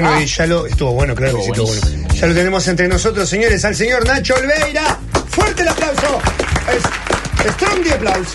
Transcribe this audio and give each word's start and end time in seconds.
Bueno, 0.00 0.20
y 0.20 0.26
ya 0.26 0.46
lo. 0.46 0.66
Estuvo 0.66 0.92
bueno, 0.92 1.14
claro 1.14 1.36
que 1.36 1.42
sí, 1.44 1.50
estuvo 1.50 1.66
bueno. 1.66 2.08
Ya 2.14 2.26
lo 2.26 2.34
tenemos 2.34 2.68
entre 2.68 2.88
nosotros, 2.88 3.28
señores, 3.28 3.64
al 3.64 3.74
señor 3.74 4.06
Nacho 4.06 4.34
Olveira. 4.34 4.98
¡Fuerte 5.28 5.62
el 5.62 5.68
aplauso! 5.68 6.20
Es, 7.46 7.52
strong 7.54 7.82
the 7.82 7.92
applause. 7.92 8.28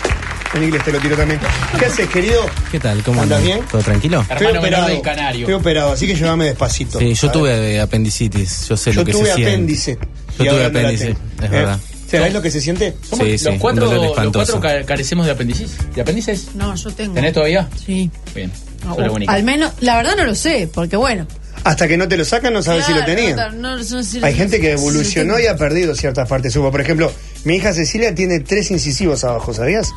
En 0.54 0.64
inglés 0.64 0.84
te 0.84 0.92
lo 0.92 0.98
tiro 0.98 1.16
también. 1.16 1.38
¿Qué 1.78 1.86
haces, 1.86 2.08
querido? 2.08 2.44
¿Qué 2.72 2.80
tal? 2.80 3.02
¿Cómo 3.04 3.22
¿Andas 3.22 3.42
bien? 3.42 3.60
¿Todo 3.70 3.82
tranquilo? 3.82 4.20
Estoy 4.22 4.36
Hermano 4.48 4.58
operado. 4.60 4.88
del 4.88 5.00
canario. 5.02 5.40
Estoy 5.42 5.54
operado, 5.54 5.92
así 5.92 6.06
que 6.08 6.14
llévame 6.16 6.44
despacito. 6.46 6.98
Sí, 6.98 7.14
yo 7.14 7.30
tuve 7.30 7.80
apendicitis, 7.80 8.66
yo 8.68 8.76
sé 8.76 8.90
Yo 8.92 9.00
lo 9.00 9.04
que 9.06 9.12
tuve 9.12 9.26
se 9.26 9.34
siente. 9.34 9.52
apéndice. 9.52 9.92
Yo 9.94 9.98
y 10.00 10.36
tuve 10.36 10.48
ahora 10.48 10.56
no 10.56 10.62
la 10.62 10.78
apéndice, 10.80 11.10
es 11.10 11.16
¿Eh? 11.44 11.48
verdad. 11.50 11.78
¿Sabés 12.10 12.32
lo 12.32 12.42
que 12.42 12.50
se 12.50 12.60
siente? 12.60 12.96
Somos 13.08 13.24
Sí, 13.28 13.38
sí, 13.38 13.44
los, 13.44 13.54
cuatro, 13.60 13.84
los 13.94 14.04
espantoso. 14.06 14.60
cuatro 14.60 14.80
ca- 14.80 14.84
carecemos 14.86 15.26
de 15.26 15.32
apéndices. 15.32 15.70
¿De 15.94 16.00
apéndices? 16.02 16.48
No, 16.56 16.74
yo 16.74 16.90
tengo. 16.90 17.14
¿Tenés 17.14 17.32
todavía? 17.32 17.68
Sí. 17.86 18.10
Bien. 18.34 18.50
No, 18.84 18.96
Soy 18.96 19.04
la 19.04 19.10
o- 19.10 19.14
única. 19.14 19.32
al 19.32 19.42
menos, 19.44 19.72
la 19.80 19.96
verdad 19.98 20.16
no 20.16 20.24
lo 20.24 20.34
sé, 20.34 20.68
porque 20.74 20.96
bueno. 20.96 21.28
Hasta 21.64 21.86
que 21.88 21.96
no 21.96 22.08
te 22.08 22.16
lo 22.16 22.24
sacan, 22.24 22.52
no 22.52 22.62
sabes 22.62 22.86
si 22.86 22.94
lo 22.94 23.04
tenía. 23.04 23.36
no, 23.50 23.52
no, 23.52 23.76
no 23.78 24.02
sé- 24.02 24.20
Hay 24.22 24.34
gente 24.34 24.60
que 24.60 24.72
evolucionó 24.72 25.38
y 25.38 25.46
ha 25.46 25.56
perdido 25.56 25.94
ciertas 25.94 26.28
partes. 26.28 26.54
Hubo, 26.56 26.70
por 26.70 26.80
ejemplo, 26.80 27.12
mi 27.44 27.56
hija 27.56 27.72
Cecilia 27.74 28.14
tiene 28.14 28.40
tres 28.40 28.70
incisivos 28.70 29.24
abajo, 29.24 29.52
¿sabías? 29.52 29.90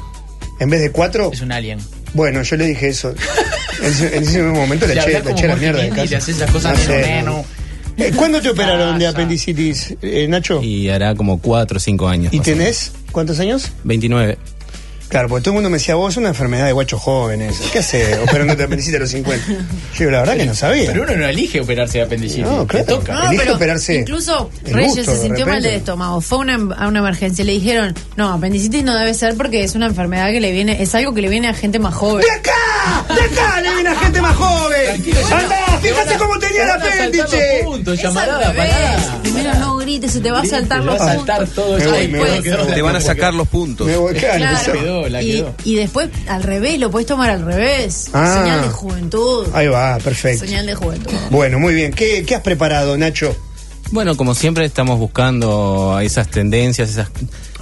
En 0.59 0.69
vez 0.69 0.81
de 0.81 0.91
cuatro. 0.91 1.31
Es 1.33 1.41
un 1.41 1.51
alien. 1.51 1.79
Bueno, 2.13 2.43
yo 2.43 2.55
le 2.57 2.65
dije 2.67 2.89
eso. 2.89 3.13
En 3.81 3.89
ese, 3.89 4.15
en 4.15 4.23
ese 4.23 4.37
mismo 4.43 4.53
momento 4.61 4.85
le 4.87 4.93
eché, 4.93 5.17
eché 5.17 5.47
la 5.47 5.55
mierda 5.55 5.81
de 5.81 5.87
y 5.87 5.89
casa. 5.89 6.05
le 6.05 6.15
haces 6.15 6.35
esas 6.37 6.51
cosas 6.51 6.73
No 6.87 6.93
de 6.93 7.03
sé. 7.03 7.23
Eh, 7.97 8.11
¿Cuándo 8.15 8.39
te 8.41 8.49
operaron 8.49 8.97
de 8.97 9.07
apendicitis, 9.07 9.95
eh, 10.01 10.27
Nacho? 10.29 10.61
¿Y, 10.63 10.83
Y 10.85 10.89
hará 10.89 11.15
como 11.15 11.39
4 11.41 11.77
o 11.77 11.79
5 11.79 12.07
años. 12.07 12.31
o 12.33 12.41
tenés 12.41 12.91
cuántos 13.11 13.39
años? 13.39 13.63
menos. 13.63 13.85
29. 13.85 14.37
Claro, 15.13 15.29
porque 15.29 15.43
todo 15.43 15.51
el 15.51 15.55
mundo 15.57 15.69
me 15.69 15.77
decía, 15.77 15.93
vos 15.93 16.11
es 16.13 16.17
una 16.17 16.29
enfermedad 16.29 16.65
de 16.65 16.71
guachos 16.71 16.99
jóvenes. 16.99 17.61
¿Qué 17.71 17.77
haces 17.79 18.17
operándote 18.27 18.57
de 18.57 18.63
apendicitis 18.63 18.97
a 18.97 18.99
los 19.01 19.11
50? 19.11 19.45
Yo 19.47 19.55
digo, 19.99 20.09
la 20.11 20.19
verdad 20.21 20.37
que 20.37 20.45
no 20.47 20.55
sabía. 20.55 20.87
Pero 20.91 21.03
uno 21.03 21.15
no 21.15 21.27
elige 21.27 21.61
operarse 21.61 21.99
de 21.99 22.03
apendicitis. 22.05 22.45
No, 22.45 22.65
claro. 22.65 22.85
Le 22.87 22.93
toca. 22.95 23.13
No, 23.13 23.27
Elige 23.27 23.43
pero 23.43 23.55
operarse 23.55 23.95
Incluso 23.95 24.49
Reyes 24.65 24.95
gusto, 24.95 25.03
se 25.11 25.11
de 25.17 25.23
sintió 25.27 25.45
mal 25.45 25.61
del 25.61 25.75
estómago. 25.75 26.19
Fue 26.19 26.39
una- 26.39 26.75
a 26.75 26.87
una 26.87 26.97
emergencia. 26.99 27.45
Le 27.45 27.51
dijeron, 27.51 27.93
no, 28.15 28.33
apendicitis 28.33 28.83
no 28.83 28.95
debe 28.97 29.13
ser 29.13 29.35
porque 29.37 29.63
es 29.63 29.75
una 29.75 29.85
enfermedad 29.85 30.31
que 30.31 30.41
le 30.41 30.51
viene, 30.51 30.81
es 30.81 30.95
algo 30.95 31.13
que 31.13 31.21
le 31.21 31.29
viene 31.29 31.47
a 31.47 31.53
gente 31.53 31.77
más 31.77 31.93
joven. 31.93 32.25
¡De 32.25 32.31
acá! 32.31 33.13
¡De 33.13 33.21
acá! 33.21 33.61
¡Le 33.61 33.73
viene 33.75 33.89
a 33.89 33.95
gente 33.99 34.19
más 34.19 34.35
joven! 34.35 35.03
Van 35.29 35.43
¡Fíjate 35.81 36.13
a- 36.15 36.17
cómo 36.17 36.39
tenía 36.39 36.57
te 36.57 36.63
el 36.63 36.69
apéndice! 36.71 37.61
puntos, 37.63 37.93
Es 37.93 38.01
llamarada. 38.03 38.51
No 39.43 39.77
grites, 39.77 40.11
se 40.11 40.19
te 40.21 40.31
va 40.31 40.41
a 40.41 40.45
saltar 40.45 40.83
los 40.83 40.99
va 40.99 41.03
a 41.03 41.15
saltar 41.15 41.37
puntos. 41.39 41.55
todo 41.55 41.77
Me 41.77 41.81
eso. 41.83 41.91
voy, 41.91 42.07
me 42.07 42.19
voy, 42.19 42.27
Después- 42.29 42.43
me 42.57 42.63
voy. 42.63 42.73
Te 42.73 42.81
van 42.81 42.95
a 42.95 43.01
sacar 43.01 43.33
los 43.33 43.47
puntos. 43.47 43.87
Me 43.87 43.97
voy, 43.97 44.13
claro. 44.15 44.39
La 44.39 44.61
quedó, 44.61 45.09
la 45.09 45.21
y, 45.23 45.31
quedó. 45.31 45.55
y 45.63 45.75
después 45.75 46.09
al 46.27 46.43
revés, 46.43 46.79
lo 46.79 46.89
puedes 46.91 47.07
tomar 47.07 47.29
al 47.29 47.43
revés. 47.45 48.09
Ah. 48.13 48.41
Señal 48.43 48.61
de 48.61 48.69
juventud. 48.69 49.47
Ahí 49.53 49.67
va, 49.67 49.97
perfecto. 49.99 50.45
Señal 50.45 50.65
de 50.65 50.75
juventud. 50.75 51.11
Bueno, 51.29 51.59
muy 51.59 51.73
bien. 51.73 51.91
¿Qué, 51.93 52.23
qué 52.25 52.35
has 52.35 52.41
preparado, 52.41 52.97
Nacho? 52.97 53.35
Bueno, 53.91 54.17
como 54.17 54.33
siempre 54.35 54.65
estamos 54.65 54.97
buscando 54.99 55.99
esas 56.01 56.27
tendencias, 56.29 56.89
esas 56.89 57.09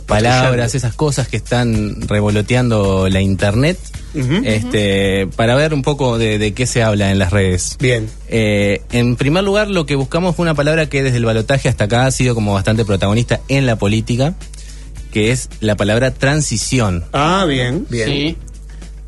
palabras, 0.05 0.75
esas 0.75 0.93
cosas 0.93 1.27
que 1.27 1.37
están 1.37 2.01
revoloteando 2.07 3.07
la 3.09 3.21
internet, 3.21 3.77
Este, 4.13 5.27
para 5.35 5.55
ver 5.55 5.73
un 5.73 5.81
poco 5.83 6.17
de, 6.17 6.37
de 6.37 6.53
qué 6.53 6.65
se 6.65 6.83
habla 6.83 7.11
en 7.11 7.19
las 7.19 7.31
redes. 7.31 7.77
Bien. 7.79 8.09
Eh, 8.27 8.81
en 8.91 9.15
primer 9.15 9.43
lugar, 9.43 9.69
lo 9.69 9.85
que 9.85 9.95
buscamos 9.95 10.35
fue 10.35 10.43
una 10.43 10.53
palabra 10.53 10.87
que 10.87 11.01
desde 11.03 11.17
el 11.17 11.25
balotaje 11.25 11.69
hasta 11.69 11.85
acá 11.85 12.05
ha 12.05 12.11
sido 12.11 12.35
como 12.35 12.53
bastante 12.53 12.83
protagonista 12.83 13.39
en 13.47 13.65
la 13.65 13.77
política, 13.77 14.35
que 15.13 15.31
es 15.31 15.49
la 15.59 15.75
palabra 15.75 16.13
transición. 16.13 17.05
Ah, 17.13 17.45
bien, 17.47 17.85
bien. 17.89 18.07
Sí. 18.07 18.37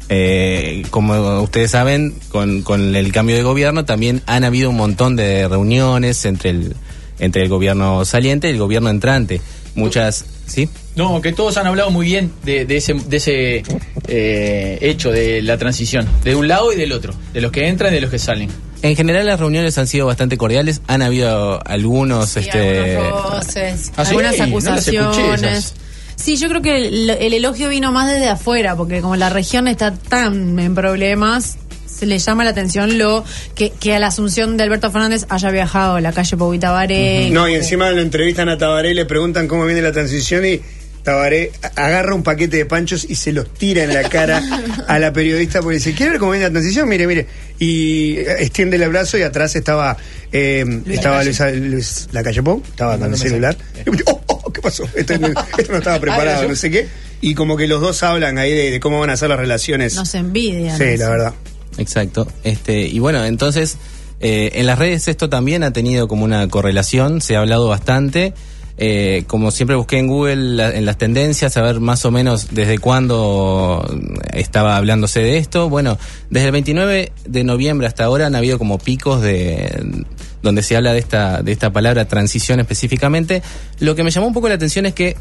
Eh, 0.10 0.84
como 0.90 1.42
ustedes 1.42 1.72
saben, 1.72 2.14
con, 2.30 2.62
con 2.62 2.96
el 2.96 3.12
cambio 3.12 3.36
de 3.36 3.44
gobierno 3.44 3.86
también 3.86 4.22
han 4.26 4.44
habido 4.44 4.70
un 4.70 4.78
montón 4.78 5.16
de 5.16 5.48
reuniones 5.48 6.26
entre 6.26 6.52
el, 6.52 6.76
entre 7.20 7.44
el 7.44 7.50
gobierno 7.50 8.04
saliente 8.06 8.48
y 8.48 8.52
el 8.52 8.60
gobierno 8.60 8.90
entrante. 8.90 9.42
Muchas, 9.76 10.26
¿sí? 10.46 10.70
No, 10.96 11.20
que 11.22 11.32
todos 11.34 11.58
han 11.58 11.66
hablado 11.68 11.90
muy 11.90 12.06
bien 12.06 12.32
de, 12.44 12.66
de 12.66 12.78
ese, 12.78 12.94
de 12.94 13.18
ese 13.18 13.64
eh, 14.08 14.78
hecho 14.82 15.12
de 15.12 15.42
la 15.42 15.58
transición, 15.58 16.08
de 16.24 16.36
un 16.36 16.48
lado 16.48 16.72
y 16.72 16.76
del 16.76 16.92
otro, 16.92 17.14
de 17.34 17.42
los 17.42 17.52
que 17.52 17.68
entran 17.68 17.92
y 17.92 17.96
de 17.96 18.02
los 18.02 18.12
que 18.12 18.20
salen. 18.20 18.50
En 18.84 18.96
general 18.96 19.26
las 19.26 19.40
reuniones 19.40 19.78
han 19.78 19.88
sido 19.88 20.06
bastante 20.06 20.38
cordiales, 20.38 20.82
han 20.88 21.02
habido 21.02 21.66
algunos, 21.66 22.30
Sí, 22.30 22.42
este, 22.42 22.98
algunos 22.98 23.32
roces, 23.32 23.92
Ah, 23.96 24.02
algunas 24.04 24.40
acusaciones. 24.40 25.74
Sí, 26.16 26.38
yo 26.38 26.48
creo 26.48 26.62
que 26.62 26.78
el, 26.88 27.10
el 27.10 27.34
elogio 27.34 27.70
vino 27.70 27.92
más 27.92 28.08
desde 28.12 28.30
afuera, 28.30 28.76
porque 28.76 29.02
como 29.02 29.16
la 29.16 29.30
región 29.30 29.68
está 29.68 29.94
tan 29.94 30.60
en 30.60 30.76
problemas, 30.76 31.58
se 32.04 32.10
le 32.10 32.20
llama 32.20 32.44
la 32.44 32.50
atención 32.50 32.98
lo 32.98 33.24
que, 33.56 33.72
que 33.72 33.96
a 33.96 34.00
la 34.00 34.08
asunción 34.08 34.58
de 34.58 34.64
Alberto 34.64 34.92
Fernández 34.92 35.26
haya 35.30 35.50
viajado 35.52 35.96
a 35.96 36.02
la 36.02 36.12
calle 36.12 36.36
Pauita 36.38 36.72
Varela. 36.72 37.34
No, 37.34 37.48
y 37.48 37.54
encima 37.56 37.90
lo 37.92 38.02
entrevistan 38.02 38.50
a 38.50 38.58
Tabaré 38.58 38.92
y 38.92 38.94
le 38.94 39.06
preguntan 39.06 39.48
cómo 39.48 39.66
viene 39.66 39.82
la 39.82 39.92
transición 39.94 40.46
y 40.46 40.60
Tabaré 41.04 41.52
agarra 41.76 42.14
un 42.16 42.24
paquete 42.24 42.58
de 42.58 42.66
panchos 42.66 43.06
y 43.10 43.16
se 43.16 43.34
los 43.34 43.54
tira 43.54 43.84
en 43.84 43.94
la 43.94 44.08
cara 44.10 44.42
a 44.88 45.00
la 45.00 45.12
periodista 45.12 45.62
porque 45.62 45.78
dice, 45.78 45.94
¿quiere 45.94 46.12
ver 46.12 46.20
cómo 46.20 46.32
viene 46.32 46.46
la 46.48 46.52
transición? 46.52 46.88
Mire, 46.88 47.08
mire. 47.08 47.28
Y 47.60 48.18
extiende 48.20 48.78
el 48.78 48.90
brazo 48.90 49.18
y 49.18 49.22
atrás 49.22 49.56
estaba 49.56 49.98
eh, 50.32 50.66
estaba 50.88 51.24
Luis, 51.24 51.40
Luis 51.56 52.08
Lacalle 52.12 52.42
Pou, 52.44 52.62
estaba 52.68 52.98
con 52.98 53.04
el 53.06 53.10
Mandándome 53.12 53.30
celular. 53.30 53.58
Y 53.86 53.98
yo, 53.98 54.04
oh, 54.08 54.22
oh, 54.28 54.52
¿Qué 54.54 54.62
pasó? 54.62 54.84
Esto, 54.96 55.18
no- 55.18 55.28
esto 55.58 55.72
no 55.72 55.78
estaba 55.80 56.00
preparado, 56.00 56.44
yo- 56.44 56.50
no 56.50 56.56
sé 56.56 56.70
qué. 56.72 56.88
Y 57.22 57.36
como 57.36 57.56
que 57.56 57.68
los 57.68 57.80
dos 57.82 58.02
hablan 58.04 58.38
ahí 58.38 58.52
de, 58.54 58.72
de 58.72 58.80
cómo 58.82 59.00
van 59.00 59.10
a 59.10 59.16
ser 59.18 59.30
las 59.30 59.40
relaciones. 59.40 59.96
Nos 59.96 60.14
envidian. 60.16 60.78
sí, 60.78 60.98
la 60.98 61.10
verdad. 61.10 61.34
Exacto. 61.78 62.28
Este, 62.44 62.88
y 62.88 63.00
bueno, 63.00 63.24
entonces, 63.26 63.78
eh, 64.20 64.52
en 64.56 64.66
las 64.66 64.80
redes 64.80 65.08
esto 65.08 65.30
también 65.30 65.64
ha 65.64 65.72
tenido 65.74 66.08
como 66.08 66.24
una 66.26 66.48
correlación, 66.48 67.22
se 67.22 67.36
ha 67.36 67.40
hablado 67.40 67.68
bastante. 67.68 68.34
Eh, 68.78 69.24
como 69.28 69.52
siempre 69.52 69.76
busqué 69.76 70.00
en 70.00 70.08
Google 70.08 70.36
la- 70.36 70.72
en 70.76 70.86
las 70.88 70.98
tendencias, 70.98 71.56
a 71.58 71.62
ver 71.62 71.80
más 71.80 72.06
o 72.06 72.12
menos 72.12 72.48
desde 72.56 72.80
cuándo 72.80 73.86
estaba 74.34 74.78
hablándose 74.78 75.20
de 75.22 75.38
esto. 75.38 75.70
Bueno, 75.70 76.00
desde 76.32 76.48
el 76.48 76.52
29 76.54 77.12
de 77.26 77.44
noviembre 77.44 77.86
hasta 77.86 78.04
ahora 78.06 78.26
han 78.26 78.34
habido 78.36 78.58
como 78.58 78.80
picos 78.80 79.22
de 79.22 80.04
donde 80.42 80.64
se 80.64 80.76
habla 80.76 80.92
de 80.92 81.00
esta, 81.00 81.44
de 81.44 81.52
esta 81.52 81.72
palabra 81.72 82.06
transición 82.08 82.60
específicamente. 82.60 83.44
Lo 83.80 83.96
que 83.96 84.04
me 84.04 84.10
llamó 84.10 84.28
un 84.28 84.34
poco 84.34 84.50
la 84.50 84.56
atención 84.56 84.86
es 84.88 84.94
que 84.94 85.16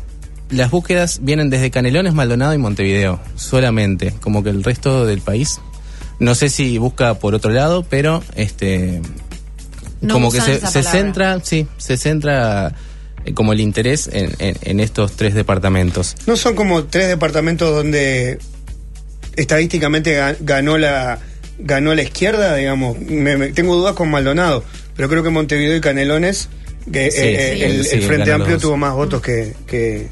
las 0.51 0.71
búsquedas 0.71 1.21
vienen 1.23 1.51
desde 1.51 1.71
Canelones, 1.71 2.15
Maldonado 2.15 2.55
y 2.55 2.59
Montevideo, 2.59 3.21
solamente, 3.37 4.15
como 4.21 4.43
que 4.43 4.49
el 4.51 4.65
resto 4.65 5.05
del 5.07 5.21
país 5.21 5.61
no 6.23 6.35
sé 6.35 6.49
si 6.49 6.79
busca 6.79 7.15
por 7.15 7.35
otro 7.35 7.51
lado, 7.51 7.85
pero 7.89 8.23
este 8.37 9.01
No 10.01 10.15
como 10.15 10.31
que 10.33 10.41
se, 10.41 10.61
se 10.67 10.83
centra, 10.83 11.41
sí, 11.45 11.67
se 11.79 11.97
centra 11.97 12.75
eh, 13.25 13.35
como 13.35 13.53
el 13.53 13.61
interés 13.61 14.09
en, 14.13 14.33
en- 14.39 14.57
en 14.63 14.81
estos 14.81 15.13
tres 15.17 15.35
departamentos. 15.35 16.17
¿No 16.27 16.37
son 16.37 16.55
como 16.55 16.85
tres 16.85 17.09
departamentos 17.09 17.75
donde 17.75 18.39
estadísticamente 19.37 20.19
ga- 20.19 20.37
ganó 20.41 20.79
la 20.79 21.19
ganó 21.59 21.95
la 21.95 22.03
izquierda, 22.03 22.57
digamos? 22.57 22.99
Me- 23.01 23.37
me- 23.37 23.49
tengo 23.53 23.77
dudas 23.77 23.95
con 23.95 24.11
Maldonado, 24.11 24.65
pero 24.97 25.09
creo 25.09 25.23
que 25.23 25.31
Montevideo 25.31 25.77
y 25.77 25.81
Canelones, 25.81 26.49
que 26.93 27.11
Sí, 27.11 27.19
eh, 27.21 27.55
sí. 27.57 27.63
el, 27.65 27.85
Sí, 27.85 27.97
el 27.97 28.03
Frente 28.03 28.33
Amplio 28.33 28.59
tuvo 28.59 28.77
más 28.77 28.95
votos 28.95 29.21
que... 29.23 29.55
que- 29.67 30.09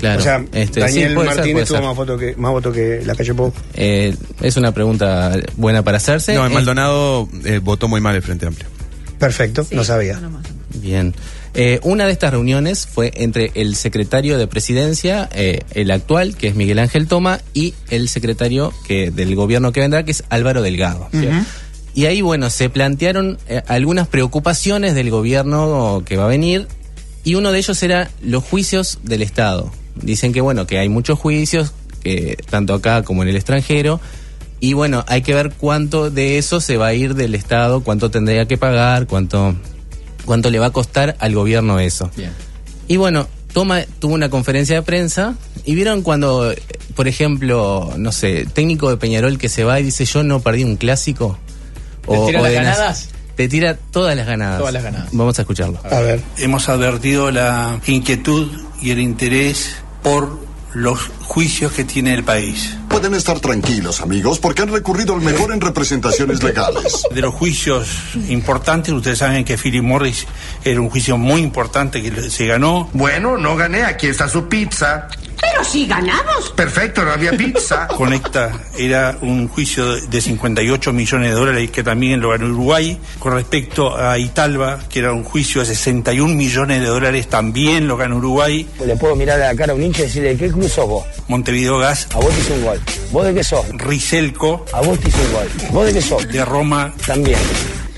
Claro. 0.00 0.18
o 0.20 0.22
sea, 0.22 0.44
este, 0.52 0.80
Daniel 0.80 1.10
sí, 1.10 1.14
ser, 1.16 1.24
Martínez 1.26 1.52
puede 1.52 1.66
tuvo 1.66 1.76
ser. 1.76 1.86
más 1.86 1.96
votos 1.96 2.20
que, 2.20 2.34
más 2.36 2.50
votos 2.52 2.74
que 2.74 3.02
la 3.04 3.14
calle 3.14 3.34
Pou. 3.34 3.52
Eh, 3.74 4.16
es 4.40 4.56
una 4.56 4.72
pregunta 4.72 5.36
buena 5.56 5.82
para 5.84 5.98
hacerse. 5.98 6.34
No, 6.34 6.44
en 6.46 6.50
Eh, 6.52 6.54
Maldonado 6.54 7.28
eh, 7.44 7.60
votó 7.62 7.86
muy 7.86 8.00
mal 8.00 8.16
el 8.16 8.22
Frente 8.22 8.46
Amplio. 8.46 8.66
Perfecto, 9.18 9.64
Sí, 9.64 9.74
no 9.74 9.84
sabía. 9.84 10.18
más. 10.20 10.42
Bien. 10.74 11.14
Eh, 11.52 11.80
una 11.82 12.06
de 12.06 12.12
estas 12.12 12.30
reuniones 12.30 12.86
fue 12.86 13.12
entre 13.16 13.50
el 13.54 13.74
secretario 13.76 14.38
de 14.38 14.46
presidencia, 14.46 15.28
eh, 15.34 15.60
el 15.72 15.90
actual, 15.90 16.36
que 16.36 16.46
es 16.48 16.54
Miguel 16.54 16.78
Ángel 16.78 17.06
Toma, 17.08 17.40
y 17.52 17.74
el 17.90 18.08
secretario 18.08 18.72
que 18.86 19.10
del 19.10 19.34
gobierno 19.34 19.72
que 19.72 19.80
vendrá, 19.80 20.04
que 20.04 20.12
es 20.12 20.22
Álvaro 20.30 20.62
Delgado. 20.62 21.08
Y 21.92 22.06
ahí, 22.06 22.20
bueno, 22.22 22.50
se 22.50 22.70
plantearon 22.70 23.36
eh, 23.48 23.62
algunas 23.66 24.06
preocupaciones 24.06 24.94
del 24.94 25.10
gobierno 25.10 26.04
que 26.06 26.16
va 26.16 26.24
a 26.24 26.28
venir, 26.28 26.68
y 27.24 27.34
uno 27.34 27.50
de 27.50 27.58
ellos 27.58 27.82
era 27.82 28.10
los 28.22 28.44
juicios 28.44 29.00
del 29.02 29.20
Estado. 29.22 29.72
Dicen 30.02 30.32
que, 30.32 30.40
bueno, 30.40 30.66
que 30.66 30.78
hay 30.78 30.88
muchos 30.88 31.18
juicios, 31.18 31.72
que 32.02 32.36
tanto 32.48 32.74
acá 32.74 33.02
como 33.02 33.22
en 33.22 33.28
el 33.28 33.36
extranjero, 33.36 34.00
y 34.60 34.74
bueno, 34.74 35.04
hay 35.08 35.22
que 35.22 35.34
ver 35.34 35.52
cuánto 35.56 36.10
de 36.10 36.36
eso 36.36 36.60
se 36.60 36.76
va 36.76 36.88
a 36.88 36.94
ir 36.94 37.14
del 37.14 37.34
Estado, 37.34 37.82
cuánto 37.82 38.10
tendría 38.10 38.46
que 38.46 38.58
pagar, 38.58 39.06
cuánto, 39.06 39.54
cuánto 40.26 40.50
le 40.50 40.58
va 40.58 40.66
a 40.66 40.70
costar 40.70 41.16
al 41.18 41.34
gobierno 41.34 41.80
eso. 41.80 42.10
Bien. 42.14 42.30
Y 42.86 42.96
bueno, 42.98 43.26
Toma 43.52 43.82
tuvo 43.98 44.14
una 44.14 44.28
conferencia 44.28 44.76
de 44.76 44.82
prensa 44.82 45.34
y 45.64 45.74
vieron 45.74 46.02
cuando, 46.02 46.52
eh, 46.52 46.62
por 46.94 47.08
ejemplo, 47.08 47.92
no 47.96 48.12
sé, 48.12 48.46
técnico 48.52 48.90
de 48.90 48.96
Peñarol 48.96 49.38
que 49.38 49.48
se 49.48 49.64
va 49.64 49.80
y 49.80 49.82
dice 49.82 50.04
yo 50.04 50.22
no 50.22 50.40
perdí 50.40 50.64
un 50.64 50.76
clásico. 50.76 51.38
¿Te 52.08 52.26
tira 52.26 52.42
las 52.42 52.52
ganadas? 52.52 53.08
Te 53.36 53.48
tira 53.48 53.76
todas 53.76 54.14
las 54.14 54.26
ganadas. 54.26 54.58
Todas 54.58 54.74
las 54.74 54.82
ganadas. 54.82 55.08
Vamos 55.12 55.38
a 55.38 55.42
escucharlo. 55.42 55.80
A 55.90 56.00
ver. 56.00 56.20
Hemos 56.36 56.68
advertido 56.68 57.30
la 57.30 57.80
inquietud 57.86 58.48
y 58.82 58.90
el 58.90 59.00
interés 59.00 59.76
por 60.02 60.50
los 60.74 61.10
juicios 61.24 61.72
que 61.72 61.84
tiene 61.84 62.14
el 62.14 62.24
país. 62.24 62.76
Pueden 62.88 63.14
estar 63.14 63.40
tranquilos, 63.40 64.00
amigos, 64.00 64.38
porque 64.38 64.62
han 64.62 64.72
recurrido 64.72 65.14
al 65.14 65.20
mejor 65.20 65.52
en 65.52 65.60
representaciones 65.60 66.42
legales. 66.42 67.02
De 67.12 67.20
los 67.20 67.34
juicios 67.34 67.88
importantes, 68.28 68.92
ustedes 68.92 69.18
saben 69.18 69.44
que 69.44 69.56
Philip 69.56 69.82
Morris 69.82 70.26
era 70.64 70.80
un 70.80 70.90
juicio 70.90 71.16
muy 71.16 71.40
importante 71.40 72.02
que 72.02 72.30
se 72.30 72.46
ganó. 72.46 72.88
Bueno, 72.92 73.36
no 73.36 73.56
gané, 73.56 73.82
aquí 73.82 74.06
está 74.06 74.28
su 74.28 74.48
pizza. 74.48 75.08
Pero 75.40 75.64
si 75.64 75.86
ganamos. 75.86 76.50
Perfecto, 76.50 77.04
no 77.04 77.12
había 77.12 77.32
pizza. 77.32 77.86
Conecta 77.96 78.60
era 78.78 79.16
un 79.20 79.48
juicio 79.48 79.96
de 79.96 80.20
58 80.20 80.92
millones 80.92 81.30
de 81.30 81.34
dólares 81.34 81.70
que 81.70 81.82
también 81.82 82.20
lo 82.20 82.30
ganó 82.30 82.46
Uruguay. 82.46 82.98
Con 83.18 83.32
respecto 83.32 83.96
a 83.96 84.18
Italba, 84.18 84.80
que 84.88 84.98
era 84.98 85.12
un 85.12 85.24
juicio 85.24 85.60
de 85.60 85.66
61 85.66 86.34
millones 86.34 86.80
de 86.80 86.86
dólares, 86.86 87.28
también 87.28 87.88
lo 87.88 87.96
ganó 87.96 88.16
Uruguay. 88.16 88.66
Le 88.84 88.96
puedo 88.96 89.16
mirar 89.16 89.40
a 89.40 89.48
la 89.48 89.54
cara 89.56 89.72
a 89.72 89.76
un 89.76 89.82
hincha 89.82 90.02
y 90.02 90.06
decirle, 90.06 90.36
¿qué 90.36 90.48
club 90.48 90.68
sos 90.68 90.86
vos? 90.86 91.04
Montevideo 91.28 91.78
Gas. 91.78 92.08
A 92.14 92.18
vos 92.18 92.34
te 92.34 92.40
hizo 92.40 92.54
un 92.54 92.64
gol. 92.64 92.80
¿Vos 93.12 93.26
de 93.26 93.34
qué 93.34 93.44
sos? 93.44 93.66
Riselco. 93.74 94.64
A 94.72 94.80
vos 94.80 94.98
te 94.98 95.08
hizo 95.08 95.18
un 95.18 95.32
gol. 95.32 95.48
¿Vos 95.70 95.86
de 95.86 95.92
qué 95.92 96.02
sos? 96.02 96.28
De 96.28 96.44
Roma. 96.44 96.92
También. 97.06 97.38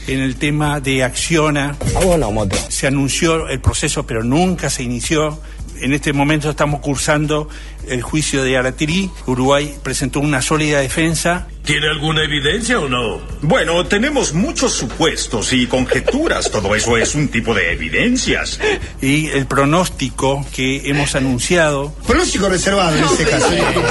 En 0.07 0.21
el 0.21 0.37
tema 0.37 0.81
de 0.81 1.05
Acciona. 1.05 1.77
A 1.97 2.01
vos 2.01 2.19
no, 2.19 2.31
Moto. 2.33 2.57
Se 2.69 2.87
anunció 2.87 3.49
el 3.49 3.61
proceso, 3.61 4.05
pero 4.05 4.25
nunca 4.25 4.69
se 4.69 4.83
inició. 4.83 5.39
En 5.83 5.93
este 5.93 6.13
momento 6.13 6.49
estamos 6.49 6.81
cursando 6.81 7.49
el 7.89 8.03
juicio 8.03 8.45
de 8.45 8.57
Aratirí. 8.57 9.11
Uruguay 9.27 9.75
presentó 9.83 10.21
una 10.21 10.41
sólida 10.41 10.79
defensa. 10.79 11.49
¿Tiene 11.65 11.89
alguna 11.89 12.23
evidencia 12.23 12.79
o 12.79 12.89
no? 12.89 13.21
Bueno, 13.41 13.85
tenemos 13.87 14.33
muchos 14.33 14.75
supuestos 14.75 15.53
y 15.53 15.67
conjeturas. 15.67 16.53
Todo 16.53 16.77
eso 16.77 16.97
es 16.97 17.17
un 17.17 17.29
tipo 17.29 17.53
de 17.53 17.73
evidencias. 17.73 18.61
Y 19.03 19.27
el 19.31 19.47
pronóstico 19.47 20.47
que 20.55 20.89
hemos 20.89 21.17
anunciado. 21.17 21.93
Pronóstico 22.07 22.49
reservado 22.49 22.97
en 22.97 23.03
este 23.03 23.25
caso. 23.25 23.49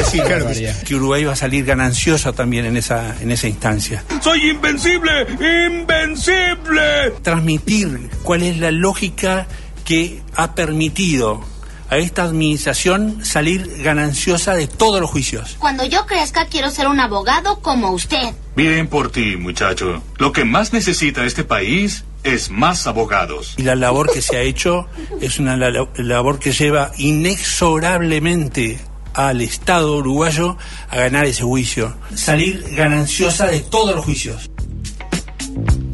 Sí, 0.09 0.19
claro 0.21 0.47
que 0.47 0.55
sí. 0.55 0.65
Que 0.85 0.95
Uruguay 0.95 1.25
va 1.25 1.33
a 1.33 1.35
salir 1.35 1.65
gananciosa 1.65 2.31
también 2.31 2.63
en 2.63 2.77
esa, 2.77 3.17
en 3.21 3.31
esa 3.31 3.49
instancia. 3.49 4.05
¡Soy 4.21 4.51
invencible! 4.51 5.27
¡Invencible! 5.67 7.11
Transmitir 7.21 8.09
cuál 8.23 8.43
es 8.43 8.57
la 8.59 8.71
lógica 8.71 9.47
que 9.83 10.21
ha 10.35 10.55
permitido 10.55 11.50
a 11.91 11.97
esta 11.97 12.23
administración 12.23 13.23
salir 13.23 13.83
gananciosa 13.83 14.55
de 14.55 14.65
todos 14.67 14.99
los 15.01 15.09
juicios. 15.11 15.57
Cuando 15.59 15.85
yo 15.85 16.05
crezca 16.07 16.45
quiero 16.45 16.71
ser 16.71 16.87
un 16.87 16.99
abogado 16.99 17.59
como 17.59 17.91
usted. 17.91 18.33
Bien 18.55 18.87
por 18.87 19.11
ti, 19.11 19.35
muchacho. 19.37 20.01
Lo 20.17 20.31
que 20.31 20.43
más 20.45 20.73
necesita 20.73 21.23
este 21.25 21.43
país 21.43 22.03
es 22.23 22.49
más 22.49 22.87
abogados. 22.87 23.55
Y 23.57 23.63
la 23.63 23.75
labor 23.75 24.11
que 24.11 24.21
se 24.21 24.37
ha 24.37 24.41
hecho 24.41 24.87
es 25.21 25.37
una 25.39 25.57
la- 25.57 25.87
labor 25.97 26.39
que 26.39 26.51
lleva 26.53 26.91
inexorablemente 26.97 28.79
al 29.13 29.41
Estado 29.41 29.97
uruguayo 29.97 30.57
a 30.89 30.95
ganar 30.97 31.25
ese 31.25 31.43
juicio. 31.43 31.93
Salir 32.15 32.63
gananciosa 32.75 33.47
de 33.47 33.59
todos 33.59 33.95
los 33.95 34.05
juicios. 34.05 34.49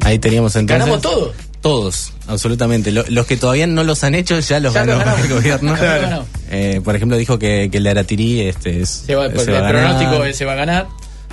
Ahí 0.02 0.20
teníamos 0.20 0.56
entonces. 0.56 0.80
Ganamos 0.86 1.02
todos. 1.02 1.36
Todos, 1.62 2.14
absolutamente. 2.28 2.92
Lo- 2.92 3.06
los 3.10 3.26
que 3.26 3.38
todavía 3.38 3.68
no 3.68 3.84
los 3.84 4.04
han 4.04 4.16
hecho 4.16 4.40
ya 4.40 4.60
los 4.60 4.74
Ya 4.74 4.86
ganó 4.86 5.16
el 5.18 5.30
gobierno. 5.30 5.76
Eh, 6.50 6.80
por 6.82 6.96
ejemplo, 6.96 7.18
dijo 7.18 7.38
que, 7.38 7.68
que 7.70 7.78
el 7.78 7.84
de 7.84 7.90
Aratirí 7.90 8.40
este, 8.42 8.82
es, 8.82 8.90
Se 9.06 9.16
va, 9.16 9.28
se 9.30 9.42
el 9.42 9.50
a 9.58 9.60
ganar. 9.60 9.72
pronóstico 10.00 10.34
se 10.34 10.46
va 10.46 10.54
a 10.54 10.56
ganar. 10.56 10.88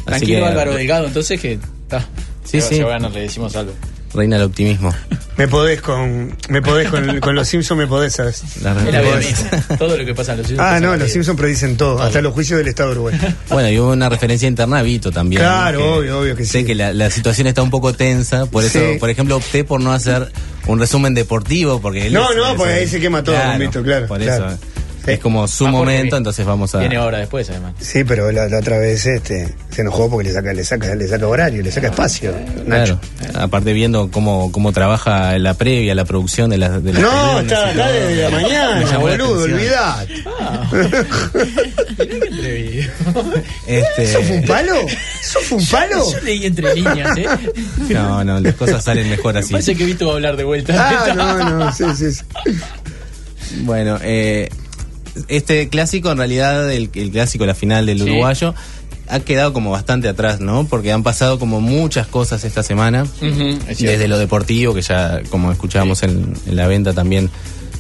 Tranquilo, 0.05 0.41
que- 0.41 0.45
Álvaro 0.47 0.75
Delgado, 0.75 1.07
entonces 1.07 1.41
que 1.41 1.53
está. 1.53 2.01
Sí, 2.45 2.59
se, 2.59 2.59
va- 2.61 2.69
sí. 2.69 2.75
se 2.77 2.83
va 2.83 2.91
a 2.91 2.93
ganar, 2.95 3.13
le 3.13 3.21
decimos 3.21 3.55
algo. 3.55 3.73
Reina 4.15 4.37
el 4.37 4.43
optimismo. 4.43 4.95
Me 5.37 5.49
podés 5.49 5.81
con, 5.81 6.37
me 6.49 6.63
podés 6.63 6.89
con, 6.89 7.19
con 7.19 7.35
los 7.35 7.49
Simpsons, 7.49 7.77
me 7.81 7.87
podés, 7.89 8.13
¿sabes? 8.15 8.43
La 8.63 8.73
me 8.75 8.93
podés. 8.93 9.45
Todo 9.79 9.97
lo 9.97 10.05
que 10.05 10.15
pasa 10.15 10.33
en 10.33 10.39
los 10.39 10.47
Simpsons 10.47 10.69
Ah, 10.73 10.79
no, 10.79 10.97
los. 10.97 11.11
Simpsons 11.11 11.37
predicen 11.37 11.77
todo, 11.77 12.01
hasta 12.01 12.21
los 12.23 12.33
juicios 12.33 12.59
del 12.59 12.69
Estado 12.69 12.91
de 12.91 12.95
Uruguay. 13.01 13.21
Bueno, 13.51 13.69
y 13.71 13.79
hubo 13.81 13.91
una 13.91 14.09
referencia 14.09 14.47
interna 14.47 14.79
a 14.79 14.83
Vito 14.83 15.11
también. 15.11 15.43
Claro, 15.43 15.97
obvio, 15.97 16.21
obvio 16.21 16.37
que 16.37 16.45
Sé 16.45 16.61
sí. 16.61 16.65
que 16.65 16.77
la, 16.77 16.93
la 16.93 17.11
situación 17.11 17.49
está 17.49 17.63
un 17.63 17.71
poco 17.71 17.93
tensa, 17.93 18.47
por 18.47 18.63
eso, 18.65 18.79
Sí. 18.79 18.99
por 19.01 19.11
ejemplo, 19.11 19.37
opté 19.37 19.65
por 19.65 19.81
no 19.81 19.93
hacer 19.93 20.31
un 20.69 20.79
resumen 20.79 21.15
deportivo, 21.15 21.81
porque 21.81 22.07
él 22.07 22.13
No, 22.13 22.31
es- 22.31 22.37
no, 22.37 22.57
porque 22.57 22.73
ahí 22.75 22.87
se 22.89 23.01
quema 23.01 23.25
todo 23.25 23.35
con 23.37 23.59
Vito, 23.59 23.83
claro, 23.83 24.07
Por 24.07 24.21
claro. 24.21 24.51
eso. 24.51 24.59
Es 25.15 25.19
como 25.19 25.47
su 25.49 25.67
Ah, 25.67 25.71
momento, 25.71 26.17
entonces 26.17 26.47
vamos 26.47 26.75
a. 26.75 26.79
Viene 26.81 26.97
ahora 26.97 27.19
después, 27.19 27.49
además. 27.51 27.75
Sí, 27.81 28.05
pero 28.05 28.31
la, 28.33 28.49
la 28.49 28.59
otra 28.59 28.79
vez 28.79 29.05
este 29.07 29.55
se 29.71 29.83
enojó 29.83 30.09
porque 30.09 30.29
le 30.29 30.35
saca, 30.35 30.53
le 30.53 30.65
saca, 30.65 30.95
le 30.95 31.07
saca 31.09 31.27
horario, 31.27 31.63
le 31.63 31.71
saca 31.71 31.89
espacio. 31.89 32.33
Nacho. 32.67 32.99
Claro, 33.19 33.41
aparte 33.41 33.73
viendo 33.73 34.11
cómo, 34.11 34.51
cómo 34.53 34.73
trabaja 34.73 35.37
la 35.39 35.55
previa, 35.55 35.95
la 35.95 36.05
producción 36.05 36.49
de 36.51 36.59
las 36.59 36.83
de 36.83 36.93
las 36.95 37.03
No, 37.03 37.43
y 37.43 37.47
acá 37.47 37.91
desde 37.93 38.23
la 38.23 38.31
mañana, 38.31 38.99
boludo, 38.99 39.43
olvidad. 39.45 40.07
Mirá 40.73 42.07
qué 42.09 42.17
atrevido. 42.33 42.93
Este, 43.67 44.05
¿Eso 44.05 44.23
fue 44.23 44.37
un 44.39 44.45
palo? 44.47 44.75
¿Eso 45.21 45.41
fue 45.41 45.59
un 45.59 45.67
palo? 45.71 46.13
Yo 46.13 46.21
leí 46.21 46.47
entre 46.47 46.75
líneas, 46.75 47.17
¿eh? 47.19 47.27
No, 47.91 48.25
no, 48.25 48.41
las 48.41 48.55
cosas 48.55 48.83
salen 48.83 49.09
mejor 49.11 49.35
Me 49.35 49.41
así. 49.41 49.53
parece 49.53 49.75
que 49.77 49.85
Vito 49.85 50.07
va 50.07 50.13
a 50.13 50.17
hablar 50.17 50.37
de 50.37 50.45
vuelta. 50.45 50.75
Ah, 50.77 51.13
no, 51.15 51.59
no, 51.59 51.73
sí, 51.73 51.85
sí. 51.97 52.13
sí. 52.13 52.23
Bueno, 53.61 53.99
eh, 54.03 54.49
este 55.29 55.69
clásico, 55.69 56.11
en 56.11 56.19
realidad, 56.19 56.71
el, 56.73 56.91
el 56.95 57.11
clásico, 57.11 57.47
la 57.47 57.55
final 57.55 57.87
del 57.87 57.99
Sí. 57.99 58.05
uruguayo, 58.05 58.55
ha 59.09 59.21
quedado 59.21 59.53
como 59.53 59.71
bastante 59.71 60.09
atrás, 60.09 60.41
¿no? 60.41 60.67
Porque 60.67 60.91
han 60.93 61.03
pasado 61.03 61.39
como 61.39 61.61
muchas 61.61 62.07
cosas 62.07 62.43
esta 62.45 62.63
semana. 62.63 63.07
Es. 63.69 63.79
Desde 63.79 64.09
lo 64.09 64.19
deportivo, 64.19 64.73
que 64.75 64.83
ya, 64.83 65.21
como 65.31 65.53
escuchábamos 65.53 66.03
en, 66.03 66.33
en 66.47 66.57
la 66.57 66.67
venta, 66.67 66.93
también 66.95 67.31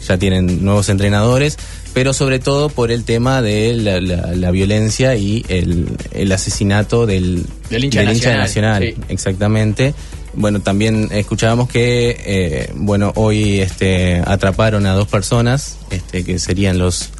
ya 0.06 0.19
tienen 0.19 0.62
nuevos 0.62 0.90
entrenadores, 0.90 1.56
pero 1.94 2.12
sobre 2.12 2.38
todo 2.40 2.69
por 2.69 2.90
el 2.90 3.04
tema 3.04 3.40
de 3.40 3.72
la, 3.72 4.00
la- 4.02 4.34
la 4.34 4.50
violencia 4.50 5.16
y 5.16 5.46
el, 5.48 5.86
el 6.12 6.31
asesinato 6.31 7.06
del, 7.06 7.46
Del 7.70 7.84
hincha 7.84 8.00
de 8.00 8.06
nacional, 8.06 8.38
Nacional, 8.40 8.82
sí. 8.82 8.94
exactamente. 9.08 9.94
Bueno, 10.34 10.60
también 10.60 11.08
escuchábamos 11.12 11.69
que, 11.70 12.16
eh, 12.26 12.70
bueno, 12.75 13.12
hoy 13.14 13.60
este, 13.60 14.20
atraparon 14.26 14.84
a 14.84 14.92
dos 14.92 15.08
personas, 15.08 15.78
este, 15.90 16.22
que 16.25 16.38
serían 16.38 16.76
los, 16.76 17.10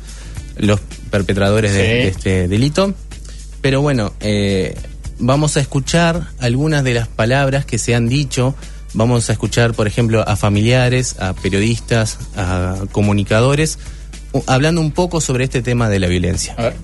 los 0.57 0.81
perpetradores 1.11 1.73
de, 1.73 1.79
Sí. 1.81 1.87
de 1.87 2.09
este 2.09 2.49
delito. 2.49 2.95
Pero 3.61 3.81
bueno, 3.81 4.13
eh, 4.21 4.77
vamos 5.19 5.57
a 5.57 5.61
escuchar 5.61 6.29
algunas 6.41 6.85
de 6.85 6.95
las 6.95 7.09
palabras 7.09 7.65
que 7.65 7.79
se 7.79 7.95
han 7.95 8.09
dicho. 8.09 8.55
Vamos 8.93 9.29
a 9.31 9.33
escuchar, 9.33 9.75
por 9.75 9.87
ejemplo, 9.87 10.23
a 10.27 10.37
familiares, 10.37 11.17
a 11.19 11.33
periodistas, 11.33 12.19
a 12.37 12.77
comunicadores, 12.93 13.79
hablando 14.47 14.81
un 14.81 14.93
poco 14.93 15.21
sobre 15.21 15.45
este 15.45 15.63
tema 15.63 15.89
de 15.89 15.99
la 15.99 16.07
violencia. 16.09 16.55
A 16.59 16.63
ver. 16.65 16.77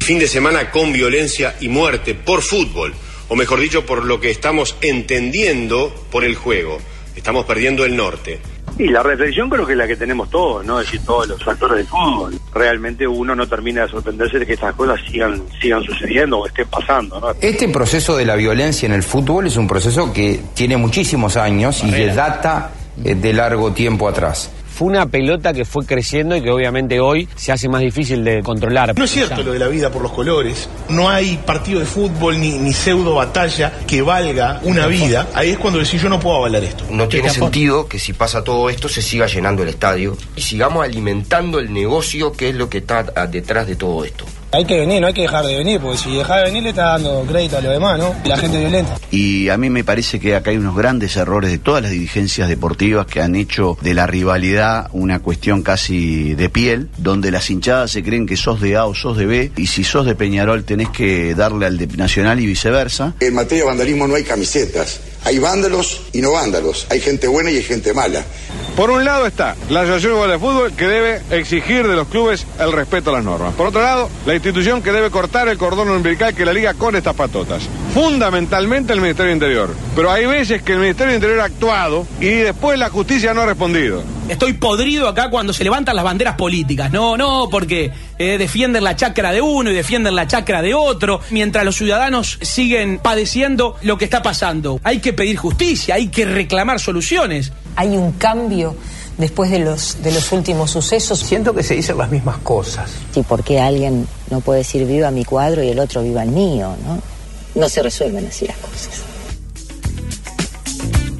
Fin 0.00 0.18
de 0.18 0.28
semana 0.28 0.70
con 0.70 0.92
violencia 0.92 1.54
y 1.60 1.68
muerte 1.68 2.14
por 2.14 2.40
fútbol, 2.40 2.94
o 3.28 3.36
mejor 3.36 3.60
dicho, 3.60 3.84
por 3.84 4.04
lo 4.06 4.20
que 4.20 4.30
estamos 4.30 4.76
entendiendo 4.80 5.92
por 6.10 6.24
el 6.24 6.34
juego. 6.36 6.78
Estamos 7.16 7.44
perdiendo 7.44 7.84
el 7.84 7.96
norte. 7.96 8.38
Y 8.78 8.84
la 8.88 9.02
reflexión 9.02 9.50
creo 9.50 9.66
que 9.66 9.72
es 9.72 9.78
la 9.78 9.86
que 9.86 9.96
tenemos 9.96 10.30
todos, 10.30 10.64
¿no? 10.64 10.80
Es 10.80 10.86
decir, 10.86 11.00
todos 11.04 11.26
los 11.28 11.46
actores 11.46 11.78
del 11.78 11.86
fútbol. 11.86 12.37
Realmente 12.52 13.06
uno 13.06 13.34
no 13.34 13.46
termina 13.46 13.82
de 13.82 13.88
sorprenderse 13.88 14.38
de 14.38 14.46
que 14.46 14.54
estas 14.54 14.74
cosas 14.74 15.00
sigan, 15.10 15.42
sigan 15.60 15.82
sucediendo 15.82 16.38
o 16.38 16.46
estén 16.46 16.66
pasando, 16.68 17.20
¿no? 17.20 17.30
Este 17.40 17.68
proceso 17.68 18.16
de 18.16 18.24
la 18.24 18.36
violencia 18.36 18.86
en 18.86 18.92
el 18.92 19.02
fútbol 19.02 19.46
es 19.46 19.56
un 19.56 19.66
proceso 19.66 20.12
que 20.12 20.40
tiene 20.54 20.76
muchísimos 20.76 21.36
años 21.36 21.82
y 21.84 21.90
que 21.90 22.06
data 22.08 22.70
eh, 23.04 23.14
de 23.14 23.32
largo 23.32 23.72
tiempo 23.72 24.08
atrás. 24.08 24.50
Fue 24.78 24.86
una 24.86 25.06
pelota 25.06 25.52
que 25.52 25.64
fue 25.64 25.84
creciendo 25.84 26.36
y 26.36 26.40
que 26.40 26.52
obviamente 26.52 27.00
hoy 27.00 27.28
se 27.34 27.50
hace 27.50 27.68
más 27.68 27.80
difícil 27.80 28.22
de 28.22 28.44
controlar. 28.44 28.96
No 28.96 29.02
es 29.02 29.10
cierto 29.10 29.42
lo 29.42 29.52
de 29.52 29.58
la 29.58 29.66
vida 29.66 29.90
por 29.90 30.02
los 30.02 30.12
colores. 30.12 30.68
No 30.88 31.08
hay 31.08 31.36
partido 31.38 31.80
de 31.80 31.84
fútbol 31.84 32.40
ni, 32.40 32.52
ni 32.60 32.72
pseudo 32.72 33.16
batalla 33.16 33.72
que 33.88 34.02
valga 34.02 34.60
una 34.62 34.86
vida. 34.86 35.26
Ahí 35.34 35.50
es 35.50 35.58
cuando 35.58 35.80
decís 35.80 36.00
yo 36.00 36.08
no 36.08 36.20
puedo 36.20 36.36
avalar 36.36 36.62
esto. 36.62 36.84
No 36.90 37.08
tiene 37.08 37.28
sentido 37.28 37.88
que 37.88 37.98
si 37.98 38.12
pasa 38.12 38.44
todo 38.44 38.70
esto 38.70 38.88
se 38.88 39.02
siga 39.02 39.26
llenando 39.26 39.64
el 39.64 39.68
estadio 39.70 40.16
y 40.36 40.42
sigamos 40.42 40.84
alimentando 40.84 41.58
el 41.58 41.72
negocio 41.72 42.30
que 42.30 42.50
es 42.50 42.54
lo 42.54 42.70
que 42.70 42.78
está 42.78 43.02
detrás 43.26 43.66
de 43.66 43.74
todo 43.74 44.04
esto. 44.04 44.26
Hay 44.50 44.64
que 44.64 44.80
venir, 44.80 45.00
no 45.00 45.08
hay 45.08 45.12
que 45.12 45.22
dejar 45.22 45.44
de 45.44 45.56
venir, 45.56 45.78
porque 45.78 45.98
si 45.98 46.16
deja 46.16 46.38
de 46.38 46.44
venir 46.44 46.62
le 46.62 46.70
está 46.70 46.92
dando 46.92 47.22
crédito 47.28 47.58
a 47.58 47.60
lo 47.60 47.70
demás, 47.70 47.98
¿no? 47.98 48.14
La 48.24 48.38
gente 48.38 48.58
violenta. 48.58 48.96
Y 49.10 49.50
a 49.50 49.58
mí 49.58 49.68
me 49.68 49.84
parece 49.84 50.18
que 50.18 50.34
acá 50.34 50.50
hay 50.50 50.56
unos 50.56 50.74
grandes 50.74 51.16
errores 51.16 51.50
de 51.50 51.58
todas 51.58 51.82
las 51.82 51.90
dirigencias 51.90 52.48
deportivas 52.48 53.06
que 53.06 53.20
han 53.20 53.34
hecho 53.36 53.76
de 53.82 53.92
la 53.92 54.06
rivalidad 54.06 54.88
una 54.92 55.18
cuestión 55.18 55.62
casi 55.62 56.34
de 56.34 56.48
piel, 56.48 56.88
donde 56.96 57.30
las 57.30 57.50
hinchadas 57.50 57.90
se 57.90 58.02
creen 58.02 58.26
que 58.26 58.38
sos 58.38 58.60
de 58.62 58.76
A 58.76 58.86
o 58.86 58.94
sos 58.94 59.18
de 59.18 59.26
B, 59.26 59.52
y 59.56 59.66
si 59.66 59.84
sos 59.84 60.06
de 60.06 60.14
Peñarol 60.14 60.64
tenés 60.64 60.88
que 60.88 61.34
darle 61.34 61.66
al 61.66 61.76
de 61.76 61.86
Nacional 61.98 62.40
y 62.40 62.46
viceversa. 62.46 63.14
En 63.20 63.34
materia 63.34 63.64
de 63.64 63.68
vandalismo 63.68 64.08
no 64.08 64.14
hay 64.14 64.24
camisetas. 64.24 65.00
Hay 65.24 65.38
vándalos 65.38 66.02
y 66.12 66.22
no 66.22 66.32
vándalos. 66.32 66.86
Hay 66.90 67.00
gente 67.00 67.26
buena 67.26 67.50
y 67.50 67.56
hay 67.56 67.62
gente 67.62 67.92
mala. 67.92 68.24
Por 68.78 68.92
un 68.92 69.04
lado 69.04 69.26
está 69.26 69.56
la 69.70 69.80
Asociación 69.80 70.30
de 70.30 70.38
Fútbol 70.38 70.72
que 70.72 70.86
debe 70.86 71.20
exigir 71.32 71.88
de 71.88 71.96
los 71.96 72.06
clubes 72.06 72.46
el 72.60 72.70
respeto 72.70 73.10
a 73.10 73.14
las 73.14 73.24
normas. 73.24 73.52
Por 73.54 73.66
otro 73.66 73.82
lado, 73.82 74.08
la 74.24 74.36
institución 74.36 74.82
que 74.82 74.92
debe 74.92 75.10
cortar 75.10 75.48
el 75.48 75.58
cordón 75.58 75.90
umbilical 75.90 76.32
que 76.32 76.44
la 76.44 76.52
liga 76.52 76.74
con 76.74 76.94
estas 76.94 77.16
patotas. 77.16 77.68
fundamentalmente 77.92 78.92
el 78.92 79.00
Ministerio 79.00 79.32
Interior. 79.32 79.74
Pero 79.96 80.12
hay 80.12 80.26
veces 80.26 80.62
que 80.62 80.74
el 80.74 80.78
Ministerio 80.78 81.12
Interior 81.12 81.40
ha 81.40 81.46
actuado 81.46 82.06
y 82.20 82.28
después 82.28 82.78
la 82.78 82.90
justicia 82.90 83.34
no 83.34 83.40
ha 83.40 83.46
respondido. 83.46 84.04
Estoy 84.28 84.52
podrido 84.52 85.08
acá 85.08 85.30
cuando 85.30 85.52
se 85.52 85.64
levantan 85.64 85.96
las 85.96 86.04
banderas 86.04 86.36
políticas. 86.36 86.92
No, 86.92 87.16
no, 87.16 87.48
porque 87.50 87.90
eh, 88.18 88.36
defienden 88.38 88.84
la 88.84 88.94
chacra 88.94 89.32
de 89.32 89.40
uno 89.40 89.70
y 89.70 89.74
defienden 89.74 90.14
la 90.14 90.28
chacra 90.28 90.62
de 90.62 90.74
otro, 90.74 91.20
mientras 91.30 91.64
los 91.64 91.76
ciudadanos 91.76 92.38
siguen 92.42 93.00
padeciendo 93.02 93.76
lo 93.82 93.98
que 93.98 94.04
está 94.04 94.22
pasando. 94.22 94.78
Hay 94.84 94.98
que 95.00 95.14
pedir 95.14 95.36
justicia, 95.36 95.96
hay 95.96 96.08
que 96.08 96.26
reclamar 96.26 96.78
soluciones. 96.78 97.52
Hay 97.76 97.96
un 97.96 98.12
cambio 98.12 98.74
después 99.18 99.50
de 99.50 99.58
los, 99.60 100.02
de 100.02 100.12
los 100.12 100.30
últimos 100.32 100.70
sucesos. 100.70 101.18
Siento 101.20 101.54
que 101.54 101.62
se 101.62 101.74
dicen 101.74 101.98
las 101.98 102.10
mismas 102.10 102.38
cosas. 102.38 102.90
Sí, 103.12 103.22
¿por 103.22 103.42
qué 103.44 103.60
alguien 103.60 104.06
no 104.30 104.40
puede 104.40 104.60
decir 104.60 104.84
viva 104.86 105.10
mi 105.10 105.24
cuadro 105.24 105.62
y 105.62 105.68
el 105.68 105.78
otro 105.78 106.02
viva 106.02 106.22
el 106.22 106.30
mío? 106.30 106.74
No, 106.86 107.00
no 107.60 107.68
se 107.68 107.82
resuelven 107.82 108.26
así 108.26 108.46
las 108.46 108.56
cosas. 108.58 109.02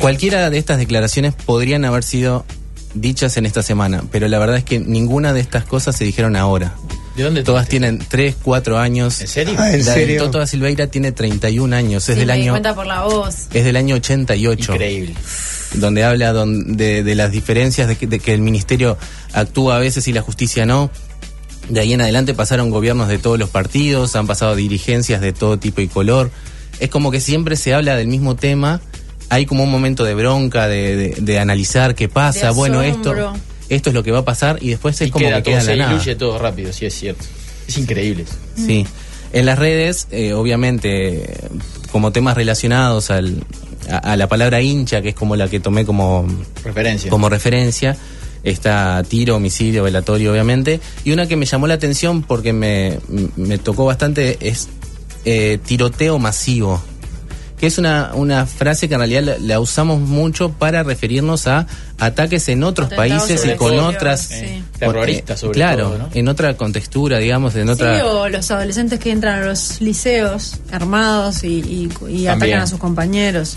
Cualquiera 0.01 0.49
de 0.51 0.59
estas 0.59 0.79
declaraciones 0.79 1.35
podrían 1.35 1.85
haber 1.85 2.03
sido 2.05 2.45
dichas 2.95 3.37
en 3.37 3.47
esta 3.47 3.63
semana, 3.63 4.05
pero 4.11 4.29
la 4.29 4.39
verdad 4.39 4.57
es 4.57 4.65
que 4.65 4.79
ninguna 4.79 5.33
de 5.33 5.41
estas 5.41 5.65
cosas 5.65 5.97
se 5.97 6.05
dijeron 6.05 6.37
ahora. 6.37 6.75
¿De 7.17 7.25
dónde 7.25 7.43
Todas 7.43 7.69
tienen 7.69 7.99
3, 7.99 8.37
4 8.43 8.79
años. 8.79 9.21
¿En 9.21 9.27
serio? 9.27 9.55
Ah, 9.59 9.73
¿en 9.73 9.85
la 9.85 9.93
de 9.93 10.01
serio? 10.01 10.23
Toto 10.25 10.39
da 10.39 10.47
Silveira 10.47 10.87
tiene 10.87 11.11
31 11.11 11.75
años, 11.75 12.09
es 12.09 12.15
Sí, 12.15 12.19
del 12.21 12.29
me 12.29 12.35
di 12.37 12.43
año 12.43 12.53
cuenta 12.53 12.75
por 12.77 12.87
la 12.87 13.03
voz. 13.03 13.49
es 13.53 13.65
del 13.65 13.75
año 13.77 13.97
88. 13.97 14.73
Increíble. 14.73 15.15
Donde 15.75 16.05
habla 16.05 16.33
don- 16.33 16.77
de, 16.77 17.03
de 17.03 17.15
las 17.15 17.31
diferencias 17.31 17.89
de 17.89 17.97
que, 17.97 18.07
de 18.07 18.19
que 18.19 18.33
el 18.35 18.41
ministerio 18.41 18.97
actúa 19.33 19.77
a 19.77 19.79
veces 19.79 20.09
y 20.09 20.13
la 20.13 20.23
justicia 20.23 20.67
no. 20.67 20.91
De 21.69 21.81
ahí 21.81 21.93
en 21.93 22.01
adelante 22.01 22.33
pasaron 22.35 22.71
gobiernos 22.71 23.09
de 23.09 23.19
todos 23.19 23.39
los 23.39 23.51
partidos, 23.51 24.17
han 24.17 24.27
pasado 24.27 24.57
dirigencias 24.57 25.21
de 25.21 25.33
todo 25.33 25.59
tipo 25.59 25.81
y 25.83 25.89
color. 25.89 26.31
Es 26.81 26.89
como 26.89 27.11
que 27.11 27.21
siempre 27.21 27.57
se 27.57 27.75
habla 27.75 27.97
del 27.97 28.09
mismo 28.09 28.37
tema. 28.37 28.81
Hay 29.29 29.45
como 29.45 29.65
un 29.65 29.71
momento 29.71 30.05
de 30.05 30.15
bronca, 30.15 30.69
de, 30.69 30.97
de- 30.97 31.15
de 31.21 31.39
analizar 31.39 31.95
qué 31.95 32.09
pasa. 32.09 32.47
De 32.49 32.53
bueno, 32.55 32.81
esto, 32.83 33.15
esto 33.69 33.91
es 33.91 33.95
lo 33.95 34.03
que 34.03 34.11
va 34.13 34.21
a 34.21 34.25
pasar 34.25 34.59
y 34.63 34.71
después 34.71 34.99
es 35.03 35.09
Y 35.09 35.11
como 35.11 35.27
queda 35.27 35.37
que 35.39 35.43
todo, 35.51 35.55
queda 35.57 35.61
se 35.65 35.77
nada. 35.77 35.91
diluye 35.93 36.15
todo 36.17 36.39
rápido, 36.39 36.73
sí 36.73 36.87
es 36.87 36.95
cierto. 36.95 37.25
Es 37.67 37.77
increíble. 37.77 38.25
Sí. 38.57 38.87
En 39.35 39.45
las 39.45 39.59
redes, 39.59 40.07
eh, 40.11 40.33
obviamente, 40.33 41.35
como 41.93 42.13
temas 42.13 42.35
relacionados 42.35 43.11
al, 43.11 43.45
a, 43.89 43.99
a 43.99 44.17
la 44.17 44.27
palabra 44.29 44.61
hincha, 44.61 45.03
que 45.03 45.11
es 45.11 45.15
como 45.15 45.37
la 45.37 45.49
que 45.49 45.61
tomé 45.61 45.85
como 45.85 46.27
Referencia. 46.65 47.11
como 47.11 47.29
referencia, 47.29 47.97
está 48.43 49.03
tiro, 49.09 49.37
homicidio, 49.37 49.83
velatorio, 49.85 50.33
obviamente. 50.33 50.81
Y 51.05 51.13
una 51.13 51.27
que 51.27 51.37
me 51.37 51.47
llamó 51.47 51.67
la 51.67 51.75
atención 51.75 52.23
porque 52.23 52.53
me, 52.53 52.99
me 53.37 53.59
tocó 53.59 53.85
bastante 53.85 54.39
es 54.41 54.69
eh, 55.25 55.59
tiroteo 55.65 56.19
masivo. 56.19 56.81
Que 57.59 57.67
es 57.67 57.77
una, 57.79 58.13
una 58.15 58.47
frase 58.47 58.89
que 58.89 58.95
en 58.95 59.01
realidad 59.01 59.23
la, 59.23 59.39
la 59.39 59.61
usamos 59.61 59.99
mucho 60.01 60.51
para 60.53 60.83
referirnos 60.85 61.47
a 61.49 61.67
ataques 61.99 62.49
en 62.49 62.63
otros 62.63 62.89
países 62.93 63.45
y 63.45 63.57
con 63.57 63.79
otras. 63.79 64.21
sí. 64.29 64.63
Terroristas, 64.79 65.41
sobre 65.41 65.55
claro, 65.55 65.89
todo, 65.89 65.99
¿no? 65.99 66.09
en 66.15 66.29
otra 66.29 66.57
contextura, 66.57 67.19
digamos, 67.19 67.57
en 67.57 67.69
otra. 67.69 67.97
Sí, 67.97 68.03
o 68.07 68.29
los 68.29 68.49
adolescentes 68.53 69.01
que 69.01 69.11
entran 69.11 69.43
a 69.43 69.47
los 69.47 69.81
liceos 69.81 70.55
armados 70.71 71.43
y, 71.43 71.89
y- 72.09 72.13
y 72.13 72.27
atacan 72.29 72.61
a 72.61 72.67
sus 72.69 72.79
compañeros. 72.79 73.57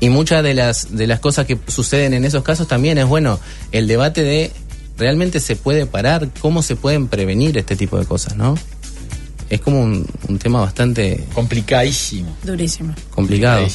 Y 0.00 0.08
muchas 0.08 0.42
de 0.42 0.54
las, 0.54 0.96
de 0.96 1.06
las 1.06 1.20
cosas 1.20 1.46
que 1.46 1.56
suceden 1.68 2.12
en 2.12 2.24
esos 2.24 2.42
casos 2.42 2.66
también 2.66 2.98
es, 2.98 3.06
bueno, 3.06 3.38
el 3.70 3.86
debate 3.86 4.24
de 4.24 4.50
realmente 4.98 5.38
se 5.38 5.54
puede 5.54 5.86
parar, 5.86 6.28
cómo 6.40 6.60
se 6.60 6.74
pueden 6.74 7.06
prevenir 7.06 7.56
este 7.56 7.76
tipo 7.76 7.96
de 8.00 8.04
cosas, 8.04 8.34
¿no? 8.36 8.56
Es 9.52 9.60
como 9.60 9.82
un, 9.82 10.06
un 10.28 10.38
tema 10.38 10.60
bastante 10.62 11.22
Complicadísimo. 11.34 12.34
Durísimo. 12.42 12.94
complicado. 13.10 13.66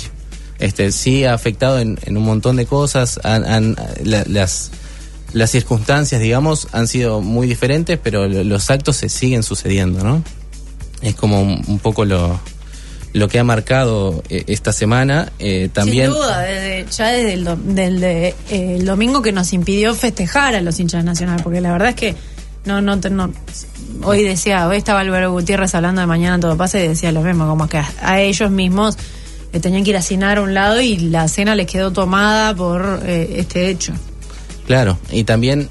Este, 0.58 0.92
sí 0.92 1.24
ha 1.24 1.36
afectado 1.36 1.78
en, 1.80 2.00
en 2.04 2.18
un 2.18 2.24
montón 2.24 2.56
de 2.56 2.66
cosas, 2.66 3.20
han- 3.24 3.46
han- 3.46 3.76
la- 4.04 4.24
las, 4.28 4.72
las 5.34 5.52
circunstancias, 5.52 6.20
digamos, 6.20 6.68
han 6.72 6.88
sido 6.88 7.22
muy 7.22 7.48
diferentes, 7.48 8.00
pero 8.02 8.28
lo- 8.28 8.44
los 8.44 8.72
actos 8.72 8.96
se 8.98 9.08
siguen 9.08 9.44
sucediendo, 9.44 10.04
¿no? 10.04 10.24
Es 11.04 11.14
como 11.14 11.44
un, 11.44 11.64
un 11.68 11.78
poco 11.78 12.06
lo, 12.06 12.40
lo 13.14 13.28
que 13.28 13.38
ha 13.38 13.44
marcado 13.44 14.24
eh, 14.30 14.46
esta 14.48 14.74
semana. 14.74 15.32
eh, 15.38 15.70
también 15.72 16.08
Sin 16.12 16.16
duda, 16.20 16.42
desde, 16.42 16.86
ya 16.92 17.08
desde 17.10 17.34
el, 17.34 17.44
do- 17.44 17.56
del 17.56 18.00
de, 18.00 18.28
eh, 18.50 18.76
el 18.80 18.86
domingo 18.86 19.22
que 19.22 19.32
nos 19.32 19.54
impidió 19.54 19.94
festejar 19.94 20.56
a 20.56 20.62
los 20.62 20.80
hinchas 20.80 21.06
nacional, 21.06 21.40
porque 21.44 21.62
la 21.62 21.72
verdad 21.72 21.90
es 21.90 21.96
que 21.96 22.16
no, 22.68 22.82
no, 22.82 22.96
no- 23.10 23.32
hoy 24.04 24.24
decía, 24.24 24.68
hoy 24.68 24.78
estaba 24.78 25.00
Álvaro 25.00 25.32
Gutiérrez 25.32 25.74
hablando 25.74 26.02
de 26.02 26.08
mañana 26.08 26.40
todo 26.40 26.56
pasa 26.58 26.80
y 26.80 26.88
decía 26.88 27.12
lo 27.12 27.22
mismo, 27.22 27.48
como 27.48 27.68
que 27.68 27.78
a, 27.78 27.90
a 28.02 28.22
ellos 28.22 28.52
mismos 28.52 28.98
le 29.54 29.60
tenían 29.60 29.84
que 29.84 29.92
ir 29.92 29.98
a 29.98 30.02
cenar 30.02 30.38
a 30.38 30.42
un 30.42 30.54
lado 30.54 30.82
y 30.82 30.98
la 30.98 31.28
cena 31.28 31.56
les 31.56 31.66
quedó 31.68 31.92
tomada 31.92 32.54
por 32.56 33.00
eh, 33.06 33.36
este 33.38 33.70
hecho. 33.70 33.94
Claro, 34.68 34.98
y 35.12 35.24
también 35.24 35.70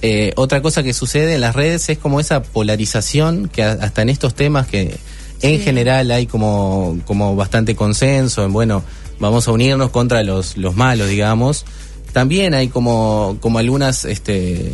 eh, 0.00 0.32
otra 0.36 0.62
cosa 0.62 0.82
que 0.82 0.92
sucede 0.94 1.34
en 1.34 1.42
las 1.42 1.54
redes 1.54 1.88
es 1.90 1.98
como 1.98 2.20
esa 2.20 2.42
polarización 2.42 3.48
que 3.48 3.62
a- 3.62 3.72
hasta 3.72 4.02
en 4.02 4.08
estos 4.08 4.34
temas 4.34 4.66
que 4.66 4.96
en 5.42 5.60
general 5.60 6.10
hay 6.10 6.26
como, 6.26 6.98
como 7.04 7.36
bastante 7.36 7.76
consenso 7.76 8.44
en, 8.44 8.52
bueno, 8.52 8.82
vamos 9.20 9.46
a 9.46 9.52
unirnos 9.52 9.90
contra 9.90 10.22
los, 10.24 10.56
los 10.56 10.74
malos, 10.74 11.08
digamos. 11.08 11.64
También 12.12 12.54
hay 12.54 12.68
como, 12.68 13.36
como 13.40 13.58
algunas, 13.58 14.04
este, 14.04 14.72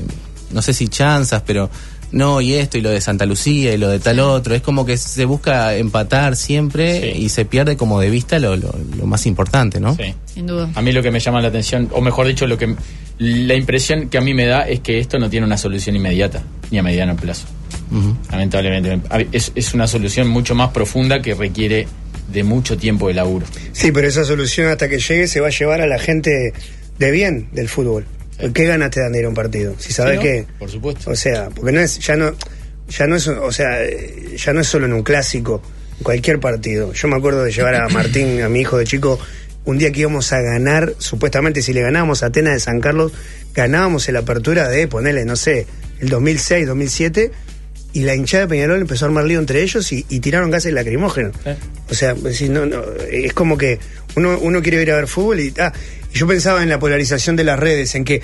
no 0.55 0.63
sé 0.63 0.73
si 0.73 0.89
chanzas, 0.89 1.43
pero 1.45 1.69
no, 2.13 2.41
y 2.41 2.55
esto, 2.55 2.79
y 2.79 2.81
lo 2.81 2.91
de 2.91 3.01
Santa 3.01 3.27
Lucía, 3.27 3.75
y 3.75 3.77
lo 3.77 3.89
de 3.89 3.99
tal 3.99 4.21
otro. 4.21 4.55
Es 4.55 4.63
como 4.63 4.87
que 4.87 4.97
se 4.97 5.25
busca 5.25 5.77
empatar 5.77 6.37
siempre 6.37 7.17
y 7.17 7.29
se 7.29 7.45
pierde 7.45 7.77
como 7.77 8.01
de 8.01 8.09
vista 8.09 8.39
lo, 8.39 8.57
lo, 8.57 8.73
lo 8.97 9.07
más 9.07 9.27
importante, 9.27 9.81
¿no? 9.81 9.97
Sí. 9.97 10.15
Sin 10.33 10.47
duda. 10.47 10.71
A 10.75 10.81
mí 10.81 10.93
lo 10.93 11.03
que 11.03 11.11
me 11.11 11.19
llama 11.19 11.41
la 11.41 11.49
atención, 11.49 11.89
o 11.93 12.01
mejor 12.01 12.27
dicho, 12.29 12.47
lo 12.47 12.57
que 12.57 12.75
la 13.19 13.55
impresión 13.55 14.09
que 14.09 14.19
a 14.19 14.21
mí 14.21 14.33
me 14.33 14.47
da 14.47 14.63
es 14.69 14.81
que 14.81 14.99
esto 14.99 15.19
no 15.19 15.29
tiene 15.29 15.47
una 15.47 15.57
solución 15.57 15.97
inmediata, 15.97 16.43
ni 16.71 16.79
a 16.79 16.83
mediano 16.83 17.17
plazo. 17.17 17.47
Lamentablemente. 18.31 19.01
Es, 19.33 19.53
es 19.55 19.75
una 19.75 19.87
solución 19.87 20.29
mucho 20.29 20.55
más 20.55 20.71
profunda 20.71 21.21
que 21.21 21.35
requiere 21.35 21.87
de 22.33 22.45
mucho 22.45 22.77
tiempo 22.77 23.09
de 23.09 23.15
laburo. 23.15 23.47
Sí, 23.73 23.93
pero 23.93 24.09
esa 24.09 24.25
solución 24.25 24.69
hasta 24.69 24.89
que 24.89 24.99
llegue 24.99 25.29
se 25.29 25.41
va 25.41 25.49
a 25.49 25.51
llevar 25.51 25.81
a 25.81 25.87
la 25.87 25.99
gente 25.99 26.53
de 26.99 27.11
bien 27.11 27.49
del 27.53 27.69
fútbol. 27.69 28.07
¿Qué 28.53 28.65
ganas 28.65 28.91
te 28.91 29.01
dan 29.01 29.13
de 29.13 29.21
ir 29.21 29.25
a 29.25 29.29
un 29.29 29.35
partido? 29.35 29.75
Si 29.79 29.93
sabes 29.93 30.13
Sí, 30.13 30.17
¿no? 30.17 30.23
que, 30.23 30.47
Por 30.59 30.71
supuesto. 30.71 31.11
o 31.11 31.17
sea, 31.17 31.51
porque 31.51 31.73
no 31.73 31.81
es, 31.81 31.99
ya 31.99 32.17
no, 32.17 32.35
ya 32.89 33.07
no 33.07 33.17
es, 33.17 33.27
o 33.29 33.53
sea, 33.53 33.83
eh, 33.83 34.37
ya 34.37 34.53
no 34.53 34.61
es 34.61 34.67
solo 34.67 34.87
en 34.87 34.93
un 34.93 35.03
clásico, 35.03 35.63
en 35.99 36.05
cualquier 36.05 36.41
partido. 36.41 36.93
Yo 36.93 37.09
me 37.09 37.17
acuerdo 37.17 37.45
de 37.45 37.53
llevar 37.53 37.75
a 37.77 37.89
Martín, 37.91 38.43
a 38.43 38.49
mi 38.49 38.61
hijo 38.61 38.77
de 38.79 38.85
chico, 38.85 39.19
un 39.65 39.79
día 39.79 39.91
que 39.93 40.01
íbamos 40.01 40.33
a 40.33 40.41
ganar, 40.41 40.95
supuestamente 40.99 41.63
si 41.63 41.73
le 41.73 41.83
ganábamos 41.83 42.23
a 42.23 42.27
Atenas 42.27 42.55
de 42.55 42.61
San 42.61 42.81
Carlos, 42.81 43.13
ganábamos 43.55 44.09
en 44.09 44.15
la 44.15 44.21
apertura 44.21 44.69
de, 44.69 44.89
ponerle, 44.89 45.25
no 45.25 45.37
sé, 45.37 45.67
el 46.01 46.09
2006, 46.09 46.67
2007, 46.67 47.31
y 47.95 48.01
la 48.01 48.15
hinchada 48.15 48.45
de 48.45 48.49
Peñarol 48.49 48.81
empezó 48.81 49.05
a 49.05 49.09
armar 49.09 49.25
lío 49.25 49.39
entre 49.39 49.63
ellos 49.63 49.91
y, 49.93 50.05
y 50.09 50.19
tiraron 50.19 50.51
gases 50.51 50.73
lacrimógenos. 50.73 51.33
O 51.89 51.95
sea, 51.95 52.15
pues, 52.17 52.37
si 52.37 52.49
no, 52.49 52.67
no, 52.67 52.83
es 53.09 53.33
como 53.33 53.57
que 53.57 53.79
uno, 54.17 54.37
uno 54.41 54.61
quiere 54.63 54.83
ir 54.83 54.91
a 54.91 54.97
ver 54.97 55.07
fútbol 55.07 55.39
y, 55.41 55.55
ah, 55.61 55.73
yo 56.15 56.27
pensaba 56.27 56.63
en 56.63 56.69
la 56.69 56.79
polarización 56.79 57.37
de 57.37 57.45
las 57.45 57.59
redes, 57.59 57.95
en 57.95 58.05
que, 58.05 58.23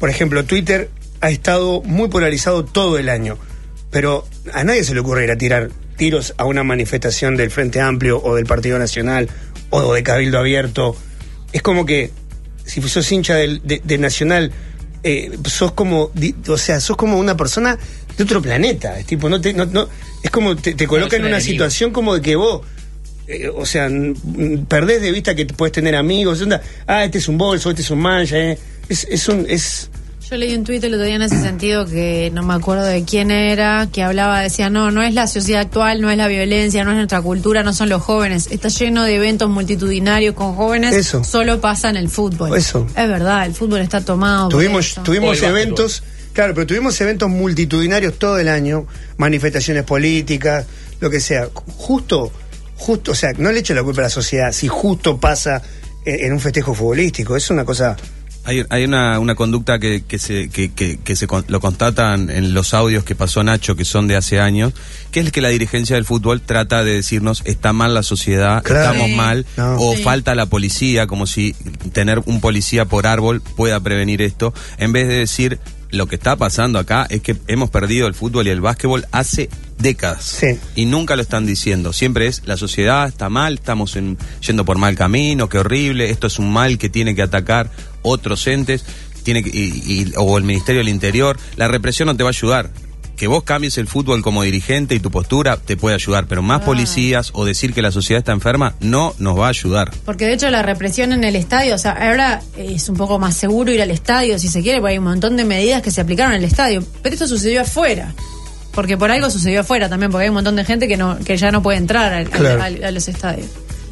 por 0.00 0.10
ejemplo, 0.10 0.44
Twitter 0.44 0.90
ha 1.20 1.30
estado 1.30 1.82
muy 1.82 2.08
polarizado 2.08 2.64
todo 2.64 2.98
el 2.98 3.08
año, 3.08 3.38
pero 3.90 4.26
a 4.52 4.64
nadie 4.64 4.84
se 4.84 4.94
le 4.94 5.00
ocurre 5.00 5.24
ir 5.24 5.30
a 5.30 5.36
tirar 5.38 5.70
tiros 5.96 6.34
a 6.38 6.44
una 6.44 6.62
manifestación 6.62 7.36
del 7.36 7.50
Frente 7.50 7.80
Amplio 7.80 8.20
o 8.22 8.34
del 8.36 8.46
Partido 8.46 8.78
Nacional 8.78 9.28
o 9.70 9.92
de 9.94 10.02
Cabildo 10.02 10.38
Abierto. 10.38 10.96
Es 11.52 11.62
como 11.62 11.84
que 11.86 12.10
si 12.64 12.80
sos 12.82 13.10
hincha 13.10 13.34
del, 13.34 13.60
de, 13.64 13.80
de 13.84 13.98
Nacional, 13.98 14.52
eh, 15.02 15.30
sos 15.46 15.72
como, 15.72 16.10
o 16.48 16.58
sea, 16.58 16.80
sos 16.80 16.96
como 16.96 17.18
una 17.18 17.36
persona 17.36 17.78
de 18.16 18.24
otro 18.24 18.40
planeta. 18.42 18.98
Es 18.98 19.06
tipo, 19.06 19.28
no 19.28 19.40
te, 19.40 19.52
no, 19.54 19.64
no- 19.66 19.88
es 20.22 20.30
como 20.30 20.54
te, 20.56 20.74
te 20.74 20.86
coloca 20.86 21.16
en 21.16 21.22
un 21.22 21.28
una 21.28 21.38
enemigo. 21.38 21.52
situación 21.52 21.90
como 21.92 22.14
de 22.14 22.20
que 22.22 22.36
vos, 22.36 22.62
eh, 23.28 23.48
o 23.54 23.66
sea, 23.66 23.88
perdés 24.68 25.02
de 25.02 25.12
vista 25.12 25.34
que 25.34 25.46
puedes 25.46 25.72
tener 25.72 25.94
amigos. 25.94 26.40
onda, 26.42 26.60
ah, 26.86 27.04
este 27.04 27.18
es 27.18 27.28
un 27.28 27.38
bolso, 27.38 27.70
este 27.70 27.82
es 27.82 27.90
un 27.90 28.00
mancha. 28.00 28.36
eh. 28.38 28.58
Es, 28.88 29.06
es 29.10 29.28
un, 29.28 29.44
es, 29.48 29.90
Yo 30.30 30.36
leí 30.38 30.54
un 30.54 30.64
tuit 30.64 30.82
el 30.82 30.94
otro 30.94 31.04
día 31.04 31.16
en 31.16 31.22
ese 31.22 31.38
sentido 31.40 31.84
que 31.84 32.30
no 32.32 32.42
me 32.42 32.54
acuerdo 32.54 32.84
de 32.84 33.04
quién 33.04 33.30
era, 33.30 33.86
que 33.92 34.02
hablaba, 34.02 34.40
decía, 34.40 34.70
no, 34.70 34.90
no 34.90 35.02
es 35.02 35.12
la 35.12 35.26
sociedad 35.26 35.60
actual, 35.60 36.00
no 36.00 36.10
es 36.10 36.16
la 36.16 36.26
violencia, 36.26 36.84
no 36.84 36.90
es 36.92 36.96
nuestra 36.96 37.20
cultura, 37.20 37.62
no 37.62 37.74
son 37.74 37.90
los 37.90 38.00
jóvenes. 38.02 38.48
Está 38.50 38.68
lleno 38.68 39.04
de 39.04 39.16
eventos 39.16 39.50
multitudinarios 39.50 40.34
con 40.34 40.54
jóvenes, 40.54 40.94
Eso. 40.94 41.22
solo 41.22 41.60
pasa 41.60 41.90
en 41.90 41.96
el 41.96 42.08
fútbol. 42.08 42.56
Eso. 42.56 42.86
Es 42.96 43.08
verdad, 43.08 43.44
el 43.44 43.54
fútbol 43.54 43.80
está 43.80 44.00
tomado. 44.00 44.48
Tuvimos, 44.48 44.94
tuvimos 45.04 45.42
eventos, 45.42 46.02
claro, 46.32 46.54
pero 46.54 46.66
tuvimos 46.66 46.98
eventos 47.02 47.28
multitudinarios 47.28 48.18
todo 48.18 48.38
el 48.38 48.48
año, 48.48 48.86
manifestaciones 49.18 49.84
políticas, 49.84 50.64
lo 51.00 51.10
que 51.10 51.20
sea. 51.20 51.48
Justo, 51.76 52.32
justo, 52.78 53.12
o 53.12 53.14
sea, 53.14 53.30
no 53.36 53.52
le 53.52 53.60
echo 53.60 53.74
la 53.74 53.82
culpa 53.82 54.00
a 54.00 54.04
la 54.04 54.10
sociedad 54.10 54.52
si 54.52 54.68
justo 54.68 55.18
pasa 55.18 55.60
en, 56.04 56.26
en 56.26 56.32
un 56.32 56.40
festejo 56.40 56.74
futbolístico. 56.74 57.36
Es 57.36 57.50
una 57.50 57.64
cosa 57.64 57.96
Hay, 58.44 58.64
hay 58.70 58.84
una, 58.84 59.18
una 59.18 59.34
conducta 59.34 59.78
que, 59.78 60.04
que 60.06 60.18
se, 60.18 60.48
que, 60.48 60.72
que, 60.72 60.96
que 60.98 61.16
se 61.16 61.26
con- 61.26 61.44
lo 61.48 61.60
constatan 61.60 62.30
en 62.30 62.54
los 62.54 62.72
audios 62.72 63.04
que 63.04 63.14
pasó 63.14 63.42
Nacho, 63.42 63.76
que 63.76 63.84
son 63.84 64.08
de 64.08 64.16
hace 64.16 64.40
años, 64.40 64.72
que 65.10 65.20
es 65.20 65.30
que 65.32 65.42
la 65.42 65.50
dirigencia 65.50 65.96
del 65.96 66.06
fútbol 66.06 66.40
trata 66.40 66.82
de 66.82 66.92
decirnos 66.94 67.42
está 67.44 67.74
mal 67.74 67.92
la 67.92 68.02
sociedad, 68.02 68.62
Claro. 68.62 68.80
estamos 68.92 69.08
Sí. 69.08 69.14
mal, 69.16 69.44
No. 69.58 69.76
o 69.78 69.94
Sí. 69.96 70.02
falta 70.02 70.34
la 70.34 70.46
policía, 70.46 71.06
como 71.06 71.26
si 71.26 71.52
tener 71.92 72.22
un 72.24 72.40
policía 72.40 72.86
por 72.86 73.06
árbol 73.06 73.42
pueda 73.42 73.80
prevenir 73.80 74.22
esto, 74.22 74.54
en 74.78 74.92
vez 74.92 75.08
de 75.08 75.14
decir 75.18 75.58
lo 75.90 76.06
que 76.06 76.16
está 76.16 76.36
pasando 76.36 76.78
acá 76.78 77.06
es 77.08 77.22
que 77.22 77.36
hemos 77.46 77.70
perdido 77.70 78.06
el 78.06 78.14
fútbol 78.14 78.46
y 78.46 78.50
el 78.50 78.60
básquetbol 78.60 79.06
hace 79.12 79.48
décadas. 79.78 80.24
Y 80.74 80.84
nunca 80.86 81.16
lo 81.16 81.22
están 81.22 81.46
diciendo. 81.46 81.92
Siempre 81.92 82.26
es 82.26 82.42
la 82.46 82.56
sociedad 82.56 83.08
está 83.08 83.28
mal, 83.28 83.54
estamos 83.54 83.96
en- 83.96 84.18
yendo 84.46 84.64
por 84.64 84.78
mal 84.78 84.94
camino, 84.96 85.48
qué 85.48 85.58
horrible, 85.58 86.10
esto 86.10 86.26
es 86.26 86.38
un 86.38 86.52
mal 86.52 86.78
que 86.78 86.88
tiene 86.88 87.14
que 87.14 87.22
atacar 87.22 87.70
otros 88.02 88.46
entes, 88.46 88.84
tiene 89.22 89.42
que, 89.42 89.50
y- 89.50 89.82
y- 89.86 90.12
o 90.16 90.36
el 90.38 90.44
Ministerio 90.44 90.80
del 90.80 90.88
Interior. 90.88 91.38
La 91.56 91.68
represión 91.68 92.06
no 92.06 92.16
te 92.16 92.22
va 92.22 92.30
a 92.30 92.32
ayudar. 92.32 92.70
Que 93.18 93.26
vos 93.26 93.42
cambies 93.42 93.76
el 93.78 93.88
fútbol 93.88 94.22
como 94.22 94.42
dirigente 94.44 94.94
y 94.94 95.00
tu 95.00 95.10
postura 95.10 95.56
te 95.56 95.76
puede 95.76 95.96
ayudar, 95.96 96.26
pero 96.28 96.40
más 96.40 96.62
policías 96.62 97.30
o 97.34 97.44
decir 97.44 97.74
que 97.74 97.82
la 97.82 97.90
sociedad 97.90 98.20
está 98.20 98.32
enferma 98.32 98.74
no 98.80 99.14
nos 99.18 99.36
va 99.38 99.46
a 99.46 99.48
ayudar. 99.50 99.90
Porque 100.04 100.26
de 100.26 100.34
hecho 100.34 100.48
la 100.50 100.62
represión 100.62 101.12
en 101.12 101.24
el 101.24 101.34
estadio, 101.34 101.74
o 101.74 101.78
sea, 101.78 101.92
ahora 101.92 102.40
es 102.56 102.88
un 102.88 102.96
poco 102.96 103.18
más 103.18 103.36
seguro 103.36 103.72
ir 103.72 103.82
al 103.82 103.90
estadio 103.90 104.38
si 104.38 104.46
se 104.48 104.62
quiere, 104.62 104.78
porque 104.78 104.92
hay 104.92 104.98
un 104.98 105.04
montón 105.04 105.36
de 105.36 105.44
medidas 105.44 105.82
que 105.82 105.90
se 105.90 106.00
aplicaron 106.00 106.32
en 106.34 106.38
el 106.38 106.44
estadio. 106.44 106.84
Pero 107.02 107.12
esto 107.14 107.26
sucedió 107.26 107.62
afuera. 107.62 108.14
Porque 108.72 108.96
por 108.96 109.10
algo 109.10 109.28
sucedió 109.30 109.62
afuera 109.62 109.88
también, 109.88 110.12
porque 110.12 110.22
hay 110.24 110.28
un 110.28 110.34
montón 110.36 110.54
de 110.54 110.64
gente 110.64 110.86
que 110.86 110.96
no 110.96 111.18
que 111.18 111.36
ya 111.36 111.50
no 111.50 111.60
puede 111.62 111.78
entrar 111.78 112.12
al- 112.12 112.26
al- 112.26 112.30
Claro. 112.30 112.62
al- 112.62 112.84
a 112.84 112.90
los 112.92 113.08
estadios. 113.08 113.48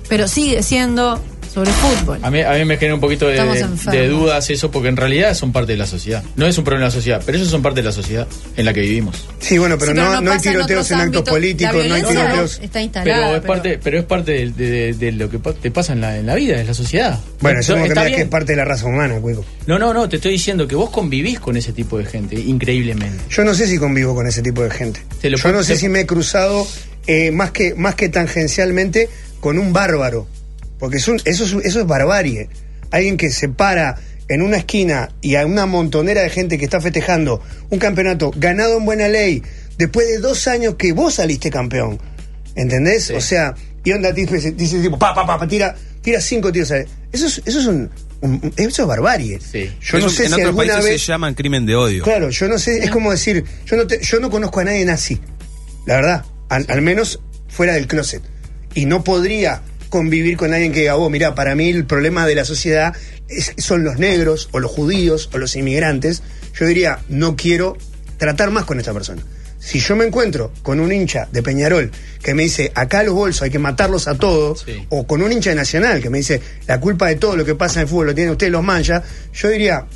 Pero 0.08 0.28
sigue 0.28 0.62
siendo 0.62 1.20
sobre 1.56 1.70
fútbol. 1.72 2.18
A 2.22 2.30
mí, 2.30 2.42
a 2.42 2.52
mí 2.52 2.64
me 2.66 2.76
genera 2.76 2.94
un 2.96 3.00
poquito 3.00 3.26
de, 3.28 4.08
dudas 4.08 4.50
eso, 4.50 4.70
porque 4.70 4.88
en 4.88 4.96
realidad 4.96 5.32
son 5.32 5.52
parte 5.52 5.72
de 5.72 5.78
la 5.78 5.86
sociedad. 5.86 6.22
No 6.36 6.46
es 6.46 6.58
un 6.58 6.64
problema 6.64 6.84
de 6.84 6.88
la 6.90 6.94
sociedad, 6.94 7.22
pero 7.24 7.38
ellos 7.38 7.48
son 7.50 7.62
parte 7.62 7.80
de 7.80 7.86
la 7.86 7.92
sociedad 7.92 8.26
en 8.58 8.64
la 8.66 8.74
que 8.74 8.80
vivimos. 8.82 9.24
Sí, 9.40 9.56
bueno, 9.56 9.78
pero, 9.78 9.92
Sí, 9.92 9.96
pero 9.96 10.08
no, 10.10 10.14
no 10.16 10.20
no 10.20 10.30
hay 10.32 10.36
en 10.36 10.42
tiroteos 10.42 10.84
otros 10.84 10.90
en 10.90 11.00
actos 11.06 11.22
políticos, 11.22 11.86
no 11.86 11.94
hay 11.94 12.02
tiroteos. 12.02 12.60
está 12.62 12.82
instalada. 12.82 13.16
Pero 13.16 13.26
es 13.36 13.40
pero- 13.40 13.52
parte, 13.54 13.80
pero 13.82 13.98
es 13.98 14.04
parte 14.04 14.32
de, 14.32 14.50
de- 14.66 14.92
de 14.92 15.12
lo 15.12 15.30
que 15.30 15.38
pa- 15.38 15.54
te 15.54 15.70
pasa 15.70 15.94
en 15.94 16.02
la, 16.02 16.18
en 16.18 16.26
la 16.26 16.34
vida, 16.34 16.60
en 16.60 16.66
la 16.66 16.74
sociedad. 16.74 17.18
Bueno, 17.40 17.56
No, 17.56 17.60
eso 17.62 17.72
como 17.72 17.84
que 17.84 17.88
está 17.88 18.00
me 18.04 18.10
da 18.10 18.16
que 18.16 18.22
es 18.22 18.28
parte 18.28 18.52
de 18.52 18.56
la 18.56 18.64
raza 18.66 18.84
humana, 18.86 19.18
Cuico. 19.20 19.42
No, 19.66 19.78
no, 19.78 19.94
no, 19.94 20.08
te 20.10 20.16
estoy 20.16 20.32
diciendo 20.32 20.68
que 20.68 20.74
vos 20.76 20.90
convivís 20.90 21.40
con 21.40 21.56
ese 21.56 21.72
tipo 21.72 21.96
de 21.96 22.04
gente, 22.04 22.36
increíblemente. 22.38 23.24
Yo 23.30 23.44
no 23.44 23.54
sé 23.54 23.66
si 23.66 23.78
convivo 23.78 24.14
con 24.14 24.26
ese 24.26 24.42
tipo 24.42 24.62
de 24.62 24.70
gente. 24.70 25.00
Te 25.22 25.30
lo 25.30 25.38
Yo 25.38 25.52
no 25.52 25.62
sé 25.62 25.72
te- 25.74 25.80
si 25.80 25.88
me 25.88 26.00
he 26.00 26.06
cruzado 26.06 26.66
eh, 27.06 27.30
más, 27.30 27.50
que, 27.52 27.74
más 27.74 27.94
que 27.94 28.08
tangencialmente 28.08 29.08
con 29.40 29.58
un 29.58 29.72
bárbaro. 29.72 30.26
Porque 30.78 30.96
es 30.98 31.08
un- 31.08 31.20
eso, 31.24 31.44
es, 31.44 31.52
eso 31.64 31.80
es 31.80 31.86
barbarie. 31.86 32.48
Alguien 32.90 33.16
que 33.16 33.30
se 33.30 33.48
para 33.48 33.96
en 34.28 34.42
una 34.42 34.56
esquina 34.58 35.10
y 35.20 35.36
a 35.36 35.46
una 35.46 35.66
montonera 35.66 36.22
de 36.22 36.30
gente 36.30 36.58
que 36.58 36.64
está 36.64 36.80
festejando 36.80 37.40
un 37.70 37.78
campeonato 37.78 38.32
ganado 38.36 38.76
en 38.78 38.84
buena 38.84 39.08
ley 39.08 39.42
después 39.78 40.06
de 40.08 40.18
dos 40.18 40.48
años 40.48 40.74
que 40.76 40.92
vos 40.92 41.14
saliste 41.14 41.50
campeón. 41.50 41.98
¿Entendés? 42.54 43.10
O 43.10 43.20
sea, 43.20 43.54
y 43.84 43.92
onda 43.92 44.12
dice, 44.12 44.52
dice 44.52 44.80
tipo, 44.80 44.98
pa, 44.98 45.14
pa, 45.14 45.26
pa, 45.26 45.38
pa, 45.38 45.46
tira, 45.46 45.74
tira 46.02 46.20
cinco 46.20 46.50
tiros. 46.52 46.70
a- 46.72 46.78
Eso 47.12 47.26
es, 47.26 47.42
eso 47.44 47.60
es 47.60 47.66
un, 47.66 47.90
eso 48.56 48.82
es 48.82 48.88
barbarie. 48.88 49.38
Yo 49.80 49.98
no 50.00 50.08
sé 50.08 50.22
en 50.24 50.28
si 50.28 50.34
otros 50.34 50.46
alguna 50.48 50.72
países 50.74 50.84
vez. 50.92 51.02
se 51.02 51.08
llaman 51.12 51.34
crimen 51.34 51.66
de 51.66 51.76
odio. 51.76 52.02
Claro, 52.02 52.30
yo 52.30 52.48
no 52.48 52.58
sé, 52.58 52.78
es 52.82 52.90
como 52.90 53.10
decir, 53.12 53.44
yo 53.66 53.76
no, 53.76 53.86
te- 53.86 54.00
yo 54.02 54.18
no 54.20 54.30
conozco 54.30 54.60
a 54.60 54.64
nadie 54.64 54.84
nazi, 54.84 55.20
la 55.86 55.96
verdad, 55.96 56.24
al, 56.48 56.64
al 56.68 56.82
menos 56.82 57.20
fuera 57.48 57.74
del 57.74 57.86
closet. 57.86 58.22
Y 58.74 58.86
no 58.86 59.04
podría 59.04 59.62
convivir 59.88 60.36
con 60.36 60.52
alguien 60.52 60.72
que 60.72 60.80
diga, 60.80 60.96
oh, 60.96 61.08
mira, 61.10 61.34
para 61.34 61.54
mí 61.54 61.68
el 61.70 61.84
problema 61.86 62.26
de 62.26 62.34
la 62.34 62.44
sociedad 62.44 62.94
es- 63.28 63.52
son 63.58 63.84
los 63.84 63.98
negros, 63.98 64.48
o 64.52 64.58
los 64.60 64.70
judíos, 64.70 65.28
o 65.32 65.38
los 65.38 65.56
inmigrantes. 65.56 66.22
Yo 66.58 66.66
diría, 66.66 67.00
no 67.08 67.36
quiero 67.36 67.76
tratar 68.18 68.50
más 68.50 68.64
con 68.64 68.78
esta 68.78 68.92
persona. 68.92 69.22
Si 69.58 69.80
yo 69.80 69.96
me 69.96 70.04
encuentro 70.06 70.52
con 70.62 70.78
un 70.80 70.92
hincha 70.92 71.28
de 71.32 71.42
Peñarol 71.42 71.90
que 72.22 72.34
me 72.34 72.44
dice, 72.44 72.70
acá 72.74 73.02
los 73.02 73.14
bolsos 73.14 73.42
hay 73.42 73.50
que 73.50 73.58
matarlos 73.58 74.06
a 74.06 74.14
todos, 74.16 74.64
o 74.90 75.06
con 75.06 75.22
un 75.22 75.32
hincha 75.32 75.50
de 75.50 75.56
Nacional 75.56 76.00
que 76.00 76.08
me 76.10 76.18
dice, 76.18 76.40
la 76.68 76.78
culpa 76.80 77.08
de 77.08 77.16
todo 77.16 77.36
lo 77.36 77.44
que 77.44 77.54
pasa 77.54 77.80
en 77.80 77.82
el 77.84 77.88
fútbol 77.88 78.06
lo 78.08 78.14
tienen 78.14 78.32
ustedes 78.32 78.52
los 78.52 78.62
mancha, 78.62 79.02
yo 79.34 79.48
diría, 79.48 79.86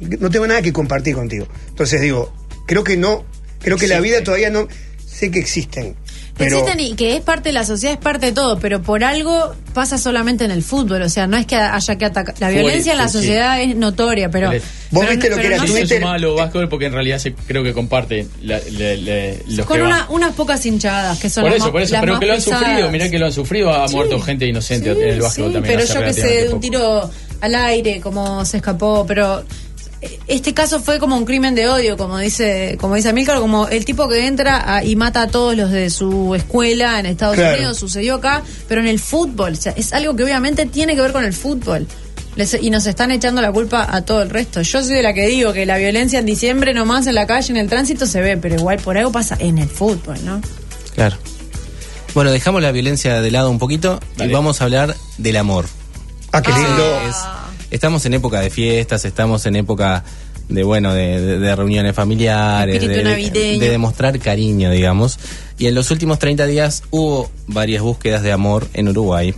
no 0.00 0.28
tengo 0.30 0.46
nada 0.46 0.60
que 0.62 0.72
compartir 0.72 1.14
contigo. 1.14 1.46
Entonces 1.68 2.00
digo, 2.00 2.32
creo 2.66 2.82
que 2.82 2.96
no, 2.96 3.24
creo 3.60 3.76
que 3.76 3.86
la 3.86 4.00
vida 4.00 4.24
todavía 4.24 4.50
no, 4.50 4.66
sé 5.06 5.30
que 5.30 5.38
existen, 5.38 5.94
pero 6.36 6.58
Existen 6.58 6.80
y 6.80 6.94
que 6.94 7.14
es 7.16 7.20
parte 7.20 7.50
de 7.50 7.52
la 7.52 7.64
sociedad, 7.64 7.94
es 7.94 8.00
parte 8.00 8.26
de 8.26 8.32
todo, 8.32 8.58
pero 8.58 8.80
por 8.82 9.04
algo 9.04 9.54
pasa 9.74 9.98
solamente 9.98 10.44
en 10.44 10.50
el 10.50 10.62
fútbol. 10.62 11.02
O 11.02 11.08
sea, 11.08 11.26
no 11.26 11.36
es 11.36 11.46
que 11.46 11.56
haya 11.56 11.96
que 11.96 12.04
atacar. 12.04 12.34
La 12.40 12.48
violencia 12.50 12.92
en 12.92 12.98
la 12.98 13.08
sí. 13.08 13.18
sociedad 13.18 13.60
es 13.60 13.76
notoria, 13.76 14.30
pero. 14.30 14.50
Vos 14.50 14.60
pero 14.90 15.08
viste 15.10 15.30
lo 15.30 15.36
que 15.36 15.46
era 15.46 15.56
no 15.58 15.66
soy 15.66 16.00
malo 16.00 16.34
básquetbol 16.34 16.68
porque 16.68 16.86
en 16.86 16.92
realidad 16.92 17.18
se, 17.18 17.32
creo 17.34 17.62
que 17.62 17.72
comparte 17.72 18.26
la- 18.42 18.60
la- 18.70 18.94
la- 18.96 19.34
los 19.46 19.66
Con 19.66 19.76
que 19.78 19.82
una- 19.82 20.06
unas 20.10 20.34
pocas 20.34 20.64
hinchadas 20.66 21.18
que 21.18 21.28
son 21.30 21.44
Por 21.44 21.52
eso, 21.52 21.70
por 21.72 21.80
eso, 21.82 21.92
las 21.92 22.00
pero 22.02 22.18
que 22.18 22.26
lo 22.26 22.32
han 22.32 22.38
pesadas. 22.38 22.60
sufrido, 22.60 22.90
mirá 22.90 23.10
que 23.10 23.18
lo 23.18 23.26
han 23.26 23.32
sufrido, 23.32 23.72
ha 23.72 23.88
Sí. 23.88 23.94
muerto 23.94 24.20
gente 24.20 24.46
inocente 24.46 24.90
en 24.90 25.08
el 25.08 25.20
básquetbol 25.20 25.50
Sí, 25.50 25.54
también. 25.54 25.78
pero 25.78 25.94
yo 26.00 26.04
que 26.06 26.12
sé, 26.12 26.26
de 26.46 26.48
un 26.54 26.60
tiro 26.60 27.10
al 27.40 27.54
aire, 27.54 28.00
como 28.00 28.44
se 28.44 28.58
escapó, 28.58 29.04
pero 29.06 29.44
este 30.26 30.52
caso 30.54 30.80
fue 30.80 30.98
como 30.98 31.16
un 31.16 31.24
crimen 31.24 31.54
de 31.54 31.68
odio, 31.68 31.96
como 31.96 32.18
dice, 32.18 32.76
como 32.80 32.94
dice 32.96 33.08
Amílcar, 33.10 33.38
como 33.38 33.68
el 33.68 33.84
tipo 33.84 34.08
que 34.08 34.26
entra 34.26 34.76
a- 34.76 34.84
y 34.84 34.96
mata 34.96 35.22
a 35.22 35.26
todos 35.28 35.56
los 35.56 35.70
de 35.70 35.90
su 35.90 36.34
escuela 36.34 36.98
en 36.98 37.06
Estados 37.06 37.36
Claro. 37.36 37.56
Unidos, 37.56 37.78
sucedió 37.78 38.16
acá, 38.16 38.42
pero 38.68 38.80
en 38.80 38.88
el 38.88 38.98
fútbol, 38.98 39.52
o 39.52 39.56
sea, 39.56 39.72
es 39.76 39.92
algo 39.92 40.16
que 40.16 40.24
obviamente 40.24 40.66
tiene 40.66 40.94
que 40.96 41.02
ver 41.02 41.12
con 41.12 41.24
el 41.24 41.32
fútbol. 41.32 41.86
Les- 42.34 42.58
y 42.62 42.70
nos 42.70 42.86
están 42.86 43.10
echando 43.10 43.42
la 43.42 43.52
culpa 43.52 43.86
a 43.90 44.02
todo 44.02 44.22
el 44.22 44.30
resto. 44.30 44.62
Yo 44.62 44.82
soy 44.82 44.94
de 44.94 45.02
la 45.02 45.12
que 45.12 45.26
digo 45.26 45.52
que 45.52 45.66
la 45.66 45.76
violencia 45.76 46.18
en 46.18 46.24
diciembre 46.26 46.72
nomás 46.72 47.06
en 47.06 47.14
la 47.14 47.26
calle, 47.26 47.52
en 47.52 47.58
el 47.58 47.68
tránsito 47.68 48.06
se 48.06 48.20
ve, 48.22 48.36
pero 48.38 48.54
igual 48.54 48.78
por 48.78 48.96
algo 48.96 49.12
pasa 49.12 49.36
en 49.38 49.58
el 49.58 49.68
fútbol, 49.68 50.16
¿no? 50.24 50.40
Claro. 50.94 51.16
Bueno, 52.14 52.30
dejamos 52.30 52.60
la 52.62 52.72
violencia 52.72 53.20
de 53.20 53.30
lado 53.30 53.50
un 53.50 53.58
poquito 53.58 54.00
y 54.18 54.28
vamos 54.28 54.60
a 54.60 54.64
hablar 54.64 54.96
del 55.18 55.36
amor. 55.36 55.66
Ah, 56.32 56.40
qué 56.42 56.50
lindo. 56.52 57.00
Es- 57.08 57.16
estamos 57.72 58.06
en 58.06 58.14
época 58.14 58.40
de 58.40 58.50
fiestas, 58.50 59.04
estamos 59.04 59.44
en 59.46 59.56
época 59.56 60.04
de 60.48 60.62
bueno 60.62 60.92
de, 60.94 61.20
de- 61.20 61.38
de 61.38 61.56
reuniones 61.56 61.94
familiares, 61.94 62.80
de, 62.80 63.58
demostrar 63.58 64.18
cariño, 64.20 64.70
digamos. 64.70 65.18
Y 65.58 65.66
en 65.66 65.74
los 65.74 65.90
últimos 65.90 66.18
30 66.18 66.46
días 66.46 66.82
hubo 66.90 67.30
varias 67.46 67.82
búsquedas 67.82 68.22
de 68.22 68.32
amor 68.32 68.68
en 68.74 68.88
Uruguay. 68.88 69.34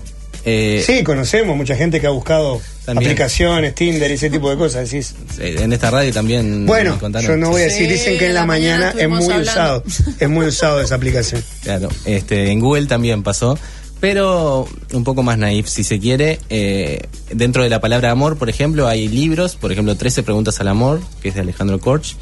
Eh, 0.47 0.83
sí, 0.87 1.03
conocemos 1.05 1.57
mucha 1.57 1.75
gente 1.75 2.01
que 2.03 2.07
ha 2.07 2.11
buscado 2.11 2.61
También. 2.85 3.13
aplicaciones, 3.13 3.75
Tinder 3.75 4.11
y 4.11 4.15
ese 4.15 4.29
tipo 4.29 4.51
de 4.51 4.57
cosas, 4.59 4.91
decís. 4.91 5.15
En 5.39 5.73
esta 5.73 5.91
radio 5.91 6.13
también 6.13 6.67
Bueno, 6.67 6.99
yo 7.23 7.37
no 7.39 7.51
voy 7.51 7.63
a 7.63 7.65
decir, 7.65 7.89
dicen 7.89 8.19
que 8.19 8.27
en 8.27 8.35
la, 8.35 8.45
mañana, 8.45 8.93
es 8.99 9.09
muy 9.09 9.27
usado, 9.41 9.83
es 10.21 10.29
muy 10.29 10.47
usado 10.47 10.83
esa 10.83 10.97
aplicación. 10.97 11.43
Claro, 11.63 11.89
este, 12.05 12.51
en 12.51 12.61
Google 12.61 12.87
también 12.87 13.23
pasó, 13.23 13.59
pero 14.05 14.69
un 14.93 15.03
poco 15.03 15.23
más 15.23 15.39
naif, 15.39 15.67
si 15.67 15.83
se 15.83 15.99
quiere. 15.99 16.39
Eh, 16.51 17.05
dentro 17.31 17.63
de 17.63 17.71
la 17.71 17.81
palabra 17.81 18.11
amor, 18.11 18.37
por 18.37 18.51
ejemplo, 18.51 18.87
hay 18.87 19.09
libros, 19.09 19.57
por 19.57 19.73
ejemplo, 19.73 19.97
13 19.97 20.23
preguntas 20.23 20.61
al 20.61 20.69
amor, 20.69 21.01
que 21.23 21.31
es 21.31 21.35
de 21.35 21.41
Alejandro 21.41 21.81
Korch. 21.81 22.15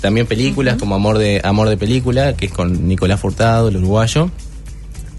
También 0.00 0.26
películas, 0.26 0.76
como 0.78 0.94
Amor 0.94 1.18
de, 1.18 1.42
Amor 1.44 1.68
de 1.68 1.76
Película, 1.76 2.34
que 2.34 2.46
es 2.46 2.52
con 2.52 2.88
Nicolás 2.88 3.20
Furtado, 3.20 3.68
el 3.68 3.76
uruguayo. 3.76 4.30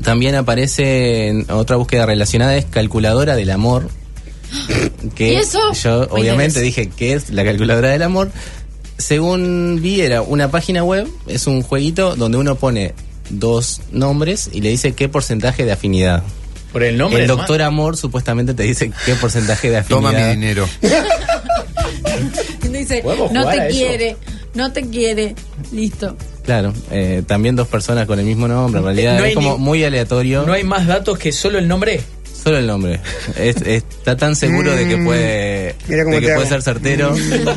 También 0.01 0.33
aparece 0.33 1.27
en 1.27 1.51
otra 1.51 1.75
búsqueda 1.75 2.07
relacionada, 2.07 2.57
es 2.57 2.65
Calculadora 2.65 3.35
del 3.35 3.51
Amor. 3.51 3.87
Que 5.13 5.33
¿Y 5.33 5.35
eso? 5.35 5.59
yo 5.73 5.99
Me 5.99 6.21
obviamente 6.21 6.61
dije 6.61 6.89
que 6.89 7.13
es 7.13 7.29
la 7.29 7.43
calculadora 7.43 7.89
del 7.89 8.01
amor. 8.01 8.31
Según 8.97 9.81
vi, 9.83 10.01
era 10.01 10.23
una 10.23 10.49
página 10.49 10.83
web, 10.83 11.07
es 11.27 11.45
un 11.45 11.61
jueguito 11.61 12.15
donde 12.15 12.39
uno 12.39 12.55
pone 12.55 12.95
dos 13.29 13.81
nombres 13.91 14.49
y 14.51 14.61
le 14.61 14.69
dice 14.69 14.93
qué 14.93 15.09
porcentaje 15.09 15.65
de 15.65 15.71
afinidad. 15.71 16.23
Por 16.71 16.83
el 16.83 16.97
nombre. 16.97 17.21
El 17.21 17.27
doctor 17.27 17.61
Amor 17.61 17.95
supuestamente 17.97 18.53
te 18.53 18.63
dice 18.63 18.91
qué 19.05 19.15
porcentaje 19.15 19.69
de 19.69 19.77
afinidad. 19.77 20.01
Toma 20.11 20.11
mi 20.11 20.31
dinero. 20.31 20.67
Y 22.63 22.67
dice, 22.77 23.01
¿Podemos 23.01 23.31
no 23.31 23.47
te 23.49 23.67
eso? 23.67 23.77
quiere, 23.77 24.17
no 24.53 24.71
te 24.73 24.81
quiere, 24.89 25.35
listo. 25.71 26.15
Claro, 26.43 26.73
eh, 26.91 27.23
también 27.27 27.55
dos 27.55 27.67
personas 27.67 28.05
con 28.07 28.19
el 28.19 28.25
mismo 28.25 28.47
nombre. 28.47 28.79
En 28.79 28.85
realidad 28.85 29.17
No 29.19 29.25
es 29.25 29.33
como 29.35 29.53
ni- 29.57 29.59
muy 29.63 29.83
aleatorio. 29.83 30.45
No 30.45 30.53
hay 30.53 30.63
más 30.63 30.87
datos 30.87 31.17
que 31.17 31.31
solo 31.31 31.57
el 31.57 31.67
nombre. 31.67 32.01
Solo 32.43 32.57
el 32.59 32.67
nombre. 32.67 32.99
Es- 33.35 33.61
está 33.63 34.15
tan 34.15 34.35
seguro 34.35 34.73
de 34.75 34.87
que 34.87 34.97
puede, 34.97 35.73
Mm. 35.73 35.89
Mira 35.91 36.03
cómo 36.03 36.15
de 36.15 36.21
que 36.21 36.33
puede 36.33 36.47
ser 36.47 36.61
certero. 36.61 37.13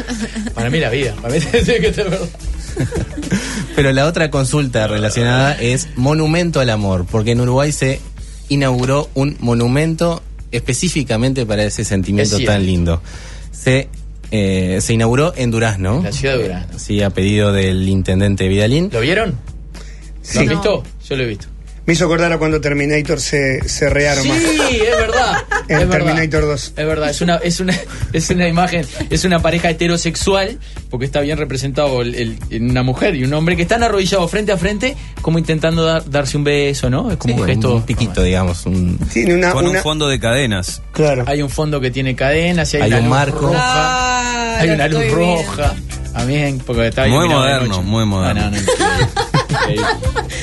Para 0.55 0.71
mí 0.71 0.79
la 0.81 0.91
vida. 0.91 1.15
Para 1.21 1.35
mí 1.35 1.41
tiene 1.65 1.81
que 1.81 1.93
ser 1.93 2.11
verdad. 2.11 2.29
Pero 3.77 3.93
la 3.93 4.07
otra 4.07 4.31
consulta 4.31 4.87
relacionada 4.87 5.55
es 5.55 5.89
monumento 5.97 6.61
al 6.61 6.71
amor, 6.71 7.07
porque 7.11 7.33
en 7.33 7.41
Uruguay 7.41 7.73
se 7.73 8.01
inauguró 8.49 9.09
un 9.15 9.37
monumento 9.41 10.23
específicamente 10.53 11.47
para 11.47 11.65
ese 11.65 11.85
sentimiento 11.85 12.37
Es 12.37 12.45
tan 12.45 12.67
lindo. 12.67 13.01
Se, 13.53 13.89
eh, 14.33 14.79
se 14.81 14.93
inauguró 14.95 15.33
en 15.37 15.51
Durazno. 15.51 16.03
La 16.03 16.13
ciudad 16.13 16.37
de 16.37 16.43
Durazno. 16.45 16.79
Sí, 16.79 17.01
a 17.03 17.11
pedido 17.11 17.53
del 17.53 17.89
intendente 17.89 18.49
Vidalín. 18.49 18.91
¿Lo 18.93 19.01
vieron? 19.01 19.31
¿Lo 19.31 19.37
Sí. 20.23 20.39
han 20.39 20.49
visto? 20.49 20.83
Yo 21.09 21.17
lo 21.17 21.23
he 21.23 21.27
visto. 21.27 21.47
Me 21.91 21.95
hizo 21.95 22.05
acordar 22.05 22.33
a 22.33 22.39
cuando 22.39 22.61
Terminator 22.61 23.19
se, 23.21 23.69
se 23.69 23.91
rearma. 23.91 24.23
Sí, 24.23 24.81
es 24.81 24.97
verdad. 24.97 25.39
En 25.67 25.81
es 25.81 25.89
verdad. 25.89 26.05
Terminator 26.07 26.43
2. 26.47 26.75
Es 26.77 26.87
verdad, 26.87 27.11
es 27.11 27.21
una, 27.21 27.37
es 27.39 27.59
una, 27.59 27.75
es 28.13 28.31
una 28.31 28.47
imagen, 28.47 28.87
es 29.11 29.25
una 29.25 29.41
pareja 29.41 29.71
heterosexual, 29.71 30.61
porque 30.89 31.07
está 31.07 31.21
bien 31.21 31.37
representado 31.37 32.03
el- 32.03 32.39
una 32.53 32.85
mujer 32.85 33.17
y 33.17 33.25
un 33.25 33.35
hombre 33.35 33.57
que 33.57 33.63
están 33.63 33.83
arrodillados 33.83 34.31
frente 34.31 34.53
a 34.53 34.57
frente, 34.57 34.97
como 35.21 35.41
intentando 35.41 35.85
dar- 35.85 36.09
darse 36.09 36.37
un 36.37 36.45
beso, 36.45 36.91
¿no? 36.91 37.11
Es 37.11 37.17
como 37.17 37.35
Sí, 37.35 37.41
un 37.41 37.47
gesto. 37.49 37.75
un 37.75 37.83
piquito, 37.83 38.23
digamos. 38.23 38.67
Un... 38.67 38.97
Tiene 39.13 39.35
una, 39.35 39.51
Con 39.51 39.67
un 39.67 39.75
fondo 39.79 40.07
de 40.07 40.21
cadenas. 40.21 40.83
Claro. 40.93 41.25
Hay 41.27 41.43
un 41.43 41.51
fondo 41.51 41.81
que 41.81 41.91
tiene 41.91 42.15
cadenas, 42.15 42.73
y 42.73 42.77
hay, 42.77 42.83
Hay 42.85 42.89
una 42.91 42.99
un 42.99 43.05
luz 43.07 43.11
marco. 43.17 43.47
roja, 43.49 43.59
Ah, 43.65 44.59
hay 44.61 44.71
una 44.71 44.87
luz 44.87 45.01
estoy 45.03 45.17
viendo. 45.17 45.43
roja. 45.43 45.75
También, 46.13 46.59
porque 46.65 46.87
está 46.87 47.07
Muy 47.09 47.29
moderno, 47.29 47.83
muy 47.83 48.05
moderno. 48.05 48.43
Ah, 48.45 48.51
no, 48.51 48.57
no, 48.57 49.89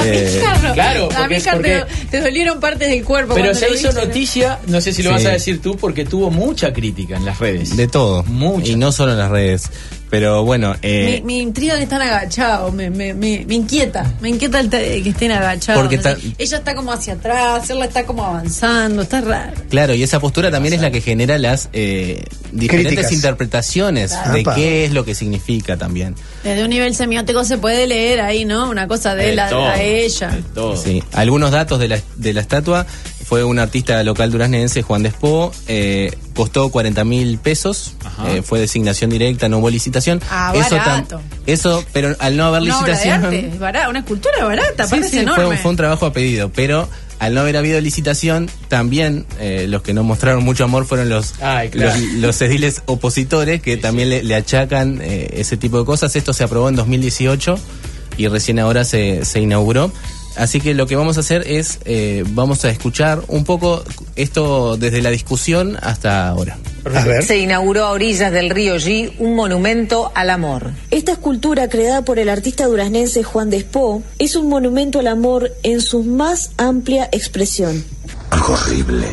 A 0.00 0.04
mí, 0.04 0.10
Eh, 0.12 0.40
claro, 0.74 1.04
a 1.12 1.18
porque 1.18 1.40
porque- 1.52 1.84
te, 2.10 2.18
te 2.18 2.20
dolieron 2.20 2.60
partes 2.60 2.88
del 2.88 3.04
cuerpo. 3.04 3.34
Pero 3.34 3.54
se 3.54 3.66
hizo 3.66 3.88
viste, 3.88 3.92
¿no? 4.00 4.06
noticia, 4.06 4.58
no 4.66 4.80
sé 4.80 4.92
si 4.92 5.02
lo 5.02 5.10
Sí. 5.10 5.14
vas 5.16 5.24
a 5.26 5.30
decir 5.30 5.60
tú, 5.62 5.76
porque 5.76 6.04
tuvo 6.04 6.30
mucha 6.30 6.72
crítica 6.72 7.16
en 7.16 7.24
las 7.24 7.38
redes. 7.38 7.76
De 7.76 7.86
todo. 7.88 8.22
Mucha. 8.24 8.68
Y 8.72 8.76
no 8.76 8.92
solo 8.92 9.12
en 9.12 9.18
las 9.18 9.30
redes. 9.30 9.70
Pero 10.10 10.44
bueno, 10.44 10.74
eh, 10.82 11.20
Me, 11.24 11.34
me 11.34 11.38
intriga 11.40 11.76
que 11.76 11.84
están 11.84 12.02
agachados, 12.02 12.74
me, 12.74 12.90
me, 12.90 13.14
me, 13.14 13.44
me 13.46 13.54
inquieta, 13.54 14.12
me 14.20 14.28
inquieta 14.28 14.58
el 14.60 14.68
que 14.68 15.08
estén 15.08 15.30
agachados. 15.30 15.80
Porque. 15.80 16.00
Ella 16.36 16.56
está 16.58 16.74
como 16.74 16.92
hacia 16.92 17.12
atrás, 17.14 17.70
él 17.70 17.80
está 17.82 18.04
como 18.04 18.24
avanzando, 18.24 19.02
está 19.02 19.20
raro. 19.20 19.52
claro, 19.68 19.94
y 19.94 20.02
esa 20.02 20.18
postura 20.18 20.50
también 20.50 20.74
es 20.74 20.80
la 20.80 20.90
que 20.90 21.00
genera 21.00 21.38
las 21.38 21.68
eh, 21.72 22.24
diferentes 22.50 22.94
Críticas. 22.94 23.12
interpretaciones 23.12 24.12
de 24.32 24.44
qué 24.54 24.84
es 24.84 24.92
lo 24.92 25.04
que 25.04 25.14
significa 25.14 25.76
también. 25.76 26.14
Desde 26.42 26.64
un 26.64 26.70
nivel 26.70 26.94
semiótico 26.94 27.44
se 27.44 27.58
puede 27.58 27.86
leer 27.86 28.20
ahí, 28.20 28.44
¿no? 28.44 28.68
Una 28.68 28.88
cosa 28.88 29.14
de 29.14 29.24
De 29.26 29.32
él 29.32 29.38
a, 29.38 29.48
todo. 29.48 29.68
a 29.68 29.80
ella. 29.80 30.38
Todo. 30.54 30.76
Sí, 30.76 31.02
algunos 31.12 31.50
datos 31.50 31.78
de 31.78 31.88
la, 31.88 32.00
de 32.16 32.32
la 32.32 32.40
estatua. 32.40 32.86
Fue 33.30 33.44
un 33.44 33.60
artista 33.60 34.02
local 34.02 34.30
duraznense, 34.32 34.82
Juan 34.82 35.04
Despo. 35.04 35.52
eh, 35.68 36.12
costó 36.34 36.68
40 36.70 37.04
mil 37.04 37.38
pesos. 37.38 37.92
Ajá. 38.04 38.28
eh, 38.32 38.42
fue 38.42 38.58
designación 38.58 39.08
directa, 39.08 39.48
no 39.48 39.58
hubo 39.58 39.70
licitación. 39.70 40.20
Ah, 40.28 40.52
eso, 40.54 40.74
barato. 40.76 41.20
eso, 41.46 41.84
pero 41.92 42.16
al 42.18 42.36
no 42.36 42.46
haber 42.46 42.62
Una 42.62 42.76
obra 42.78 42.86
de 42.88 42.92
licitación. 42.94 43.24
arte, 43.24 43.50
barata, 43.60 43.88
una 43.88 44.00
escultura 44.00 44.44
barata, 44.44 44.84
Sí, 44.84 44.90
parece 44.90 45.08
sí, 45.10 45.18
enorme. 45.20 45.46
fue, 45.46 45.56
fue 45.58 45.70
un 45.70 45.76
trabajo 45.76 46.06
a 46.06 46.12
pedido, 46.12 46.50
pero 46.52 46.88
al 47.20 47.34
no 47.34 47.42
haber 47.42 47.56
habido 47.56 47.80
licitación, 47.80 48.50
también 48.66 49.26
eh, 49.38 49.66
los 49.68 49.82
que 49.82 49.94
no 49.94 50.02
mostraron 50.02 50.42
mucho 50.42 50.64
amor 50.64 50.84
fueron 50.86 51.08
los, 51.08 51.34
Ay, 51.40 51.68
claro. 51.68 51.96
los, 52.00 52.12
los 52.14 52.42
ediles 52.42 52.82
opositores 52.86 53.62
que 53.62 53.76
también 53.76 54.08
le, 54.10 54.24
le 54.24 54.34
achacan 54.34 54.98
eh, 55.02 55.30
ese 55.34 55.56
tipo 55.56 55.78
de 55.78 55.84
cosas. 55.84 56.16
Esto 56.16 56.32
se 56.32 56.42
aprobó 56.42 56.68
en 56.68 56.74
2018 56.74 57.56
y 58.16 58.26
recién 58.26 58.58
ahora 58.58 58.84
se, 58.84 59.24
se 59.24 59.40
inauguró. 59.40 59.92
Así 60.36 60.60
que 60.60 60.74
lo 60.74 60.86
que 60.86 60.96
vamos 60.96 61.16
a 61.16 61.20
hacer 61.20 61.44
es, 61.46 61.80
eh, 61.84 62.24
vamos 62.28 62.64
a 62.64 62.70
escuchar 62.70 63.22
un 63.28 63.44
poco 63.44 63.82
esto 64.16 64.76
desde 64.76 65.02
la 65.02 65.10
discusión 65.10 65.76
hasta 65.82 66.28
ahora. 66.28 66.58
A 66.84 67.04
ver. 67.04 67.24
Se 67.24 67.38
inauguró 67.38 67.84
a 67.84 67.90
orillas 67.90 68.32
del 68.32 68.50
río 68.50 68.76
G 68.76 69.12
un 69.18 69.34
monumento 69.34 70.12
al 70.14 70.30
amor. 70.30 70.70
Esta 70.90 71.12
escultura 71.12 71.68
creada 71.68 72.02
por 72.02 72.18
el 72.18 72.28
artista 72.28 72.66
duraznense 72.66 73.22
Juan 73.22 73.50
Despo 73.50 74.02
es 74.18 74.36
un 74.36 74.48
monumento 74.48 75.00
al 75.00 75.08
amor 75.08 75.52
en 75.62 75.80
su 75.80 76.02
más 76.02 76.52
amplia 76.56 77.08
expresión. 77.12 77.84
Algo 78.30 78.54
horrible 78.54 79.06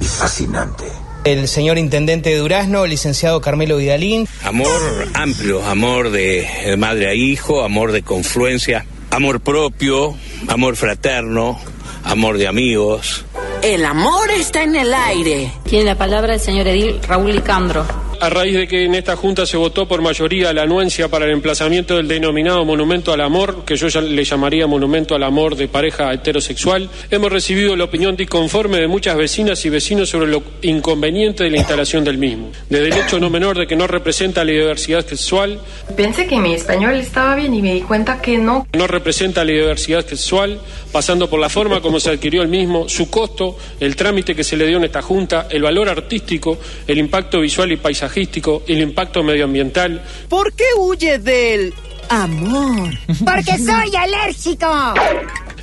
y 0.00 0.04
fascinante. 0.04 0.84
El 1.24 1.48
señor 1.48 1.76
intendente 1.76 2.30
de 2.30 2.36
Durazno, 2.38 2.86
licenciado 2.86 3.42
Carmelo 3.42 3.76
Vidalín. 3.76 4.26
Amor 4.42 4.70
amplio, 5.12 5.62
amor 5.66 6.10
de 6.10 6.74
madre 6.78 7.08
a 7.08 7.14
hijo, 7.14 7.62
amor 7.62 7.92
de 7.92 8.02
confluencia, 8.02 8.86
amor 9.10 9.40
propio, 9.40 10.14
amor 10.48 10.76
fraterno, 10.76 11.58
amor 12.04 12.38
de 12.38 12.48
amigos. 12.48 13.24
El 13.62 13.84
amor 13.84 14.30
está 14.30 14.62
en 14.62 14.76
el 14.76 14.94
aire. 14.94 15.52
Tiene 15.64 15.84
la 15.84 15.98
palabra 15.98 16.34
el 16.34 16.40
señor 16.40 16.66
Edil 16.66 17.00
Raúl 17.02 17.32
Licandro. 17.32 17.84
A 18.22 18.28
raíz 18.28 18.54
de 18.54 18.68
que 18.68 18.84
en 18.84 18.94
esta 18.94 19.16
Junta 19.16 19.46
se 19.46 19.56
votó 19.56 19.88
por 19.88 20.02
mayoría 20.02 20.52
la 20.52 20.64
anuencia 20.64 21.08
para 21.08 21.24
el 21.24 21.30
emplazamiento 21.30 21.96
del 21.96 22.06
denominado 22.06 22.66
Monumento 22.66 23.14
al 23.14 23.22
Amor, 23.22 23.64
que 23.64 23.76
yo 23.76 23.88
ya 23.88 24.02
le 24.02 24.22
llamaría 24.24 24.66
Monumento 24.66 25.14
al 25.14 25.22
Amor 25.22 25.56
de 25.56 25.68
pareja 25.68 26.12
heterosexual, 26.12 26.90
hemos 27.10 27.32
recibido 27.32 27.74
la 27.76 27.84
opinión 27.84 28.16
disconforme 28.16 28.76
de 28.76 28.88
muchas 28.88 29.16
vecinas 29.16 29.64
y 29.64 29.70
vecinos 29.70 30.10
sobre 30.10 30.26
lo 30.26 30.42
inconveniente 30.60 31.44
de 31.44 31.50
la 31.50 31.56
instalación 31.56 32.04
del 32.04 32.18
mismo. 32.18 32.50
Desde 32.68 32.88
el 32.88 32.92
hecho 32.98 33.18
no 33.18 33.30
menor 33.30 33.56
de 33.56 33.66
que 33.66 33.74
no 33.74 33.86
representa 33.86 34.44
la 34.44 34.52
diversidad 34.52 35.06
sexual, 35.06 35.58
Pensé 35.96 36.26
que 36.26 36.38
mi 36.38 36.52
español 36.52 36.96
estaba 36.96 37.34
bien 37.34 37.54
y 37.54 37.62
me 37.62 37.72
di 37.72 37.80
cuenta 37.80 38.20
que 38.20 38.36
no. 38.36 38.66
no 38.76 38.86
representa 38.86 39.44
la 39.44 39.52
diversidad 39.52 40.04
sexual, 40.04 40.60
pasando 40.92 41.30
por 41.30 41.40
la 41.40 41.48
forma 41.48 41.80
como 41.80 41.98
se 41.98 42.10
adquirió 42.10 42.42
el 42.42 42.48
mismo, 42.48 42.86
su 42.86 43.08
costo, 43.08 43.56
el 43.80 43.96
trámite 43.96 44.34
que 44.34 44.44
se 44.44 44.58
le 44.58 44.66
dio 44.66 44.76
en 44.76 44.84
esta 44.84 45.00
Junta, 45.00 45.46
el 45.48 45.62
valor 45.62 45.88
artístico, 45.88 46.58
el 46.86 46.98
impacto 46.98 47.40
visual 47.40 47.72
y 47.72 47.78
paisajístico, 47.78 48.09
el 48.16 48.80
impacto 48.80 49.22
medioambiental, 49.22 50.02
¿Por 50.28 50.52
qué 50.52 50.64
huyes 50.76 51.22
del 51.24 51.72
amor? 52.08 52.94
Porque 53.24 53.58
soy 53.58 53.94
alérgico. 53.96 54.94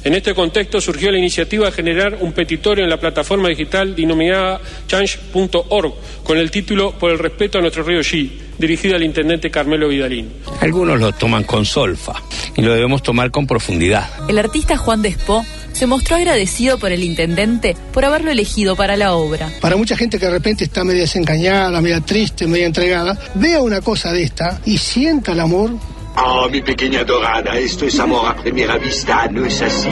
En 0.03 0.13
este 0.13 0.33
contexto 0.33 0.79
surgió 0.79 1.11
la 1.11 1.17
iniciativa 1.17 1.65
de 1.65 1.71
generar 1.73 2.19
un 2.21 2.31
petitorio 2.31 2.83
en 2.83 2.89
la 2.89 2.97
plataforma 2.97 3.49
digital 3.49 3.95
denominada 3.95 4.61
change.org 4.87 5.93
con 6.23 6.37
el 6.37 6.49
título 6.49 6.93
Por 6.93 7.11
el 7.11 7.19
respeto 7.19 7.57
a 7.57 7.61
nuestro 7.61 7.83
río 7.83 7.99
G, 7.99 8.31
dirigida 8.57 8.95
al 8.95 9.03
intendente 9.03 9.51
Carmelo 9.51 9.89
Vidalín. 9.89 10.31
Algunos 10.61 10.99
lo 10.99 11.11
toman 11.11 11.43
con 11.43 11.65
solfa 11.65 12.13
y 12.55 12.61
lo 12.61 12.73
debemos 12.73 13.03
tomar 13.03 13.31
con 13.31 13.45
profundidad. 13.47 14.09
El 14.29 14.37
artista 14.37 14.77
Juan 14.77 15.01
Despo 15.01 15.45
se 15.77 15.85
mostró 15.85 16.15
agradecido 16.15 16.79
por 16.79 16.91
el 16.91 17.03
intendente 17.03 17.77
por 17.93 18.03
haberlo 18.03 18.31
elegido 18.31 18.75
para 18.75 18.97
la 18.97 19.13
obra. 19.13 19.51
Para 19.61 19.75
mucha 19.75 19.95
gente 19.95 20.17
que 20.17 20.25
de 20.25 20.31
repente 20.31 20.63
está 20.63 20.83
media 20.83 21.01
desencañada, 21.01 21.79
media 21.81 22.01
triste, 22.01 22.47
media 22.47 22.65
entregada, 22.65 23.15
vea 23.35 23.61
una 23.61 23.81
cosa 23.81 24.11
de 24.11 24.23
esta 24.23 24.59
y 24.65 24.79
sienta 24.79 25.33
el 25.33 25.39
amor. 25.39 25.71
Oh, 26.15 26.49
mi 26.49 26.63
pequeña 26.63 27.03
dorada, 27.03 27.55
esto 27.59 27.85
es 27.85 27.99
amor 27.99 28.25
a 28.25 28.35
primera 28.35 28.79
vista, 28.79 29.27
¿no 29.27 29.45
es 29.45 29.61
así? 29.61 29.87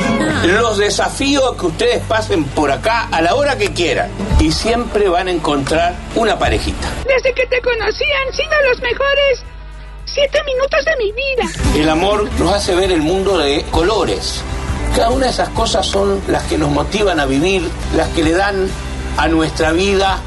Los 0.47 0.79
desafío 0.79 1.51
a 1.51 1.55
que 1.55 1.67
ustedes 1.67 2.01
pasen 2.07 2.45
por 2.45 2.71
acá 2.71 3.07
a 3.11 3.21
la 3.21 3.35
hora 3.35 3.55
que 3.55 3.67
quieran 3.67 4.09
y 4.39 4.51
siempre 4.51 5.07
van 5.07 5.27
a 5.27 5.31
encontrar 5.31 5.93
una 6.15 6.39
parejita. 6.39 6.87
Desde 7.07 7.31
que 7.35 7.45
te 7.45 7.61
conocí 7.61 8.05
han 8.25 8.33
sido 8.33 8.53
los 8.71 8.81
mejores 8.81 9.43
siete 10.05 10.39
minutos 10.45 10.83
de 10.83 10.97
mi 10.97 11.11
vida. 11.11 11.79
El 11.79 11.89
amor 11.89 12.27
nos 12.39 12.55
hace 12.55 12.73
ver 12.73 12.91
el 12.91 13.03
mundo 13.03 13.37
de 13.37 13.63
colores. 13.69 14.43
Cada 14.95 15.09
una 15.09 15.25
de 15.25 15.31
esas 15.31 15.49
cosas 15.49 15.85
son 15.85 16.21
las 16.27 16.43
que 16.43 16.57
nos 16.57 16.71
motivan 16.71 17.19
a 17.19 17.25
vivir, 17.25 17.61
las 17.95 18.07
que 18.09 18.23
le 18.23 18.31
dan 18.31 18.67
a 19.17 19.27
nuestra 19.27 19.71
vida 19.73 20.19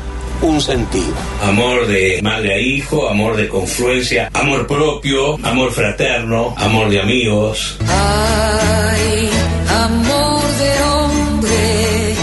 un 0.42 0.60
sentido. 0.60 1.14
Amor 1.42 1.86
de 1.86 2.20
madre 2.22 2.54
a 2.54 2.58
hijo, 2.58 3.08
amor 3.08 3.36
de 3.36 3.48
confluencia, 3.48 4.30
amor 4.34 4.66
propio, 4.66 5.34
amor 5.42 5.72
fraterno, 5.72 6.54
amor 6.58 6.90
de 6.90 7.00
amigos. 7.00 7.76
Ay, 7.88 9.30
amor 9.84 10.42
de 10.58 10.82
hombre, 10.82 12.14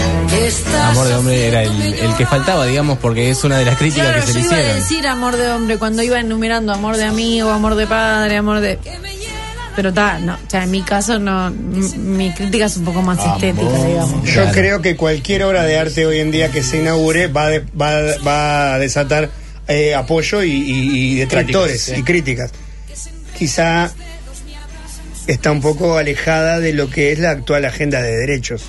Amor 0.90 1.08
de 1.08 1.14
hombre 1.16 1.48
era 1.48 1.62
el, 1.64 1.82
el 1.94 2.14
que 2.16 2.24
faltaba, 2.26 2.64
digamos, 2.64 2.98
porque 2.98 3.28
es 3.28 3.42
una 3.44 3.58
de 3.58 3.64
las 3.66 3.76
críticas 3.76 4.06
Claro, 4.06 4.24
que 4.24 4.32
se 4.32 4.32
yo 4.32 4.38
le 4.38 4.44
iba 4.46 4.54
a 4.54 4.60
hicieron. 4.60 4.80
decir 4.80 5.06
amor 5.08 5.36
de 5.36 5.50
hombre 5.50 5.78
cuando 5.78 6.02
iba 6.02 6.18
enumerando 6.20 6.72
amor 6.72 6.96
de 6.96 7.04
amigo, 7.04 7.50
amor 7.50 7.74
de 7.74 7.86
padre, 7.86 8.36
amor 8.36 8.60
de. 8.60 8.78
Pero 9.76 9.90
está, 9.90 10.18
no, 10.18 10.34
o 10.34 10.50
sea, 10.50 10.64
en 10.64 10.70
mi 10.70 10.82
caso 10.82 11.18
no, 11.18 11.50
mi 11.50 12.32
crítica 12.32 12.64
es 12.64 12.76
un 12.78 12.84
poco 12.86 13.02
más 13.02 13.18
estética, 13.18 13.84
digamos. 13.86 14.24
Yo 14.24 14.50
creo 14.52 14.80
que 14.80 14.96
cualquier 14.96 15.42
obra 15.44 15.64
de 15.64 15.78
arte 15.78 16.06
hoy 16.06 16.18
en 16.20 16.30
día 16.30 16.50
que 16.50 16.62
se 16.62 16.78
inaugure 16.78 17.26
va, 17.28 17.48
de- 17.50 17.60
va, 17.80 17.92
va 18.26 18.74
a 18.74 18.78
desatar 18.78 19.28
eh, 19.68 19.94
apoyo 19.94 20.42
y, 20.42 20.50
y- 20.52 21.12
y 21.12 21.14
detractores 21.16 21.84
Críticas, 21.84 21.94
sí. 21.94 22.00
y 22.00 22.02
críticas. 22.04 22.50
Quizá 23.38 23.90
está 25.26 25.50
un 25.52 25.60
poco 25.60 25.98
alejada 25.98 26.58
de 26.60 26.72
lo 26.72 26.88
que 26.88 27.12
es 27.12 27.18
la 27.18 27.30
actual 27.30 27.64
agenda 27.66 28.00
de 28.00 28.16
derechos. 28.16 28.62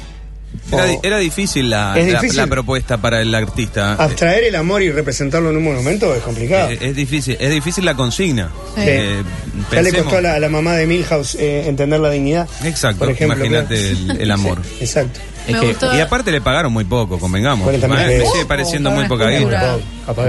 Era, 1.02 1.18
difícil, 1.18 1.70
la, 1.70 1.98
Es 1.98 2.12
la- 2.12 2.20
difícil. 2.20 2.38
la 2.38 2.48
propuesta 2.48 2.98
para 2.98 3.22
el 3.22 3.34
artista. 3.34 3.94
abstraer 3.94 4.44
el 4.46 4.56
amor 4.56 4.82
y 4.84 4.92
representarlo 4.92 5.50
en 5.52 5.58
un 5.58 5.64
monumento 5.64 6.14
es 6.14 6.22
complicado. 6.22 6.70
Eh, 6.70 6.78
es 6.82 6.96
difícil, 6.96 7.38
es 7.40 7.50
difícil 7.52 7.86
la 7.86 7.96
consigna. 7.96 8.50
Sí. 8.76 8.82
Eh, 8.86 9.24
ya 9.72 9.82
le 9.82 9.94
costó 9.94 10.18
a 10.18 10.22
la, 10.22 10.34
a 10.36 10.40
la 10.40 10.50
mamá 10.50 10.74
de 10.74 10.86
Milhouse 10.86 11.36
eh, 11.36 11.68
entender 11.70 12.00
la 12.02 12.10
dignidad. 12.10 12.50
Exacto, 12.66 13.00
por 13.00 13.12
ejemplo, 13.12 13.38
imagínate 13.46 13.92
claro. 13.94 14.12
el, 14.14 14.22
el 14.22 14.32
amor. 14.38 14.62
Sí, 14.64 14.76
exacto. 14.84 15.20
Es 15.48 15.56
que- 15.56 15.96
y 15.96 16.00
aparte 16.02 16.30
le 16.34 16.42
pagaron 16.42 16.74
muy 16.74 16.84
poco, 16.84 17.18
convengamos. 17.18 17.64
40 17.64 17.88
mil 17.88 17.98
me 17.98 18.26
sigue 18.26 18.46
pareciendo 18.46 18.92
muy 18.92 19.08
poca 19.08 19.30
guita. 19.30 19.78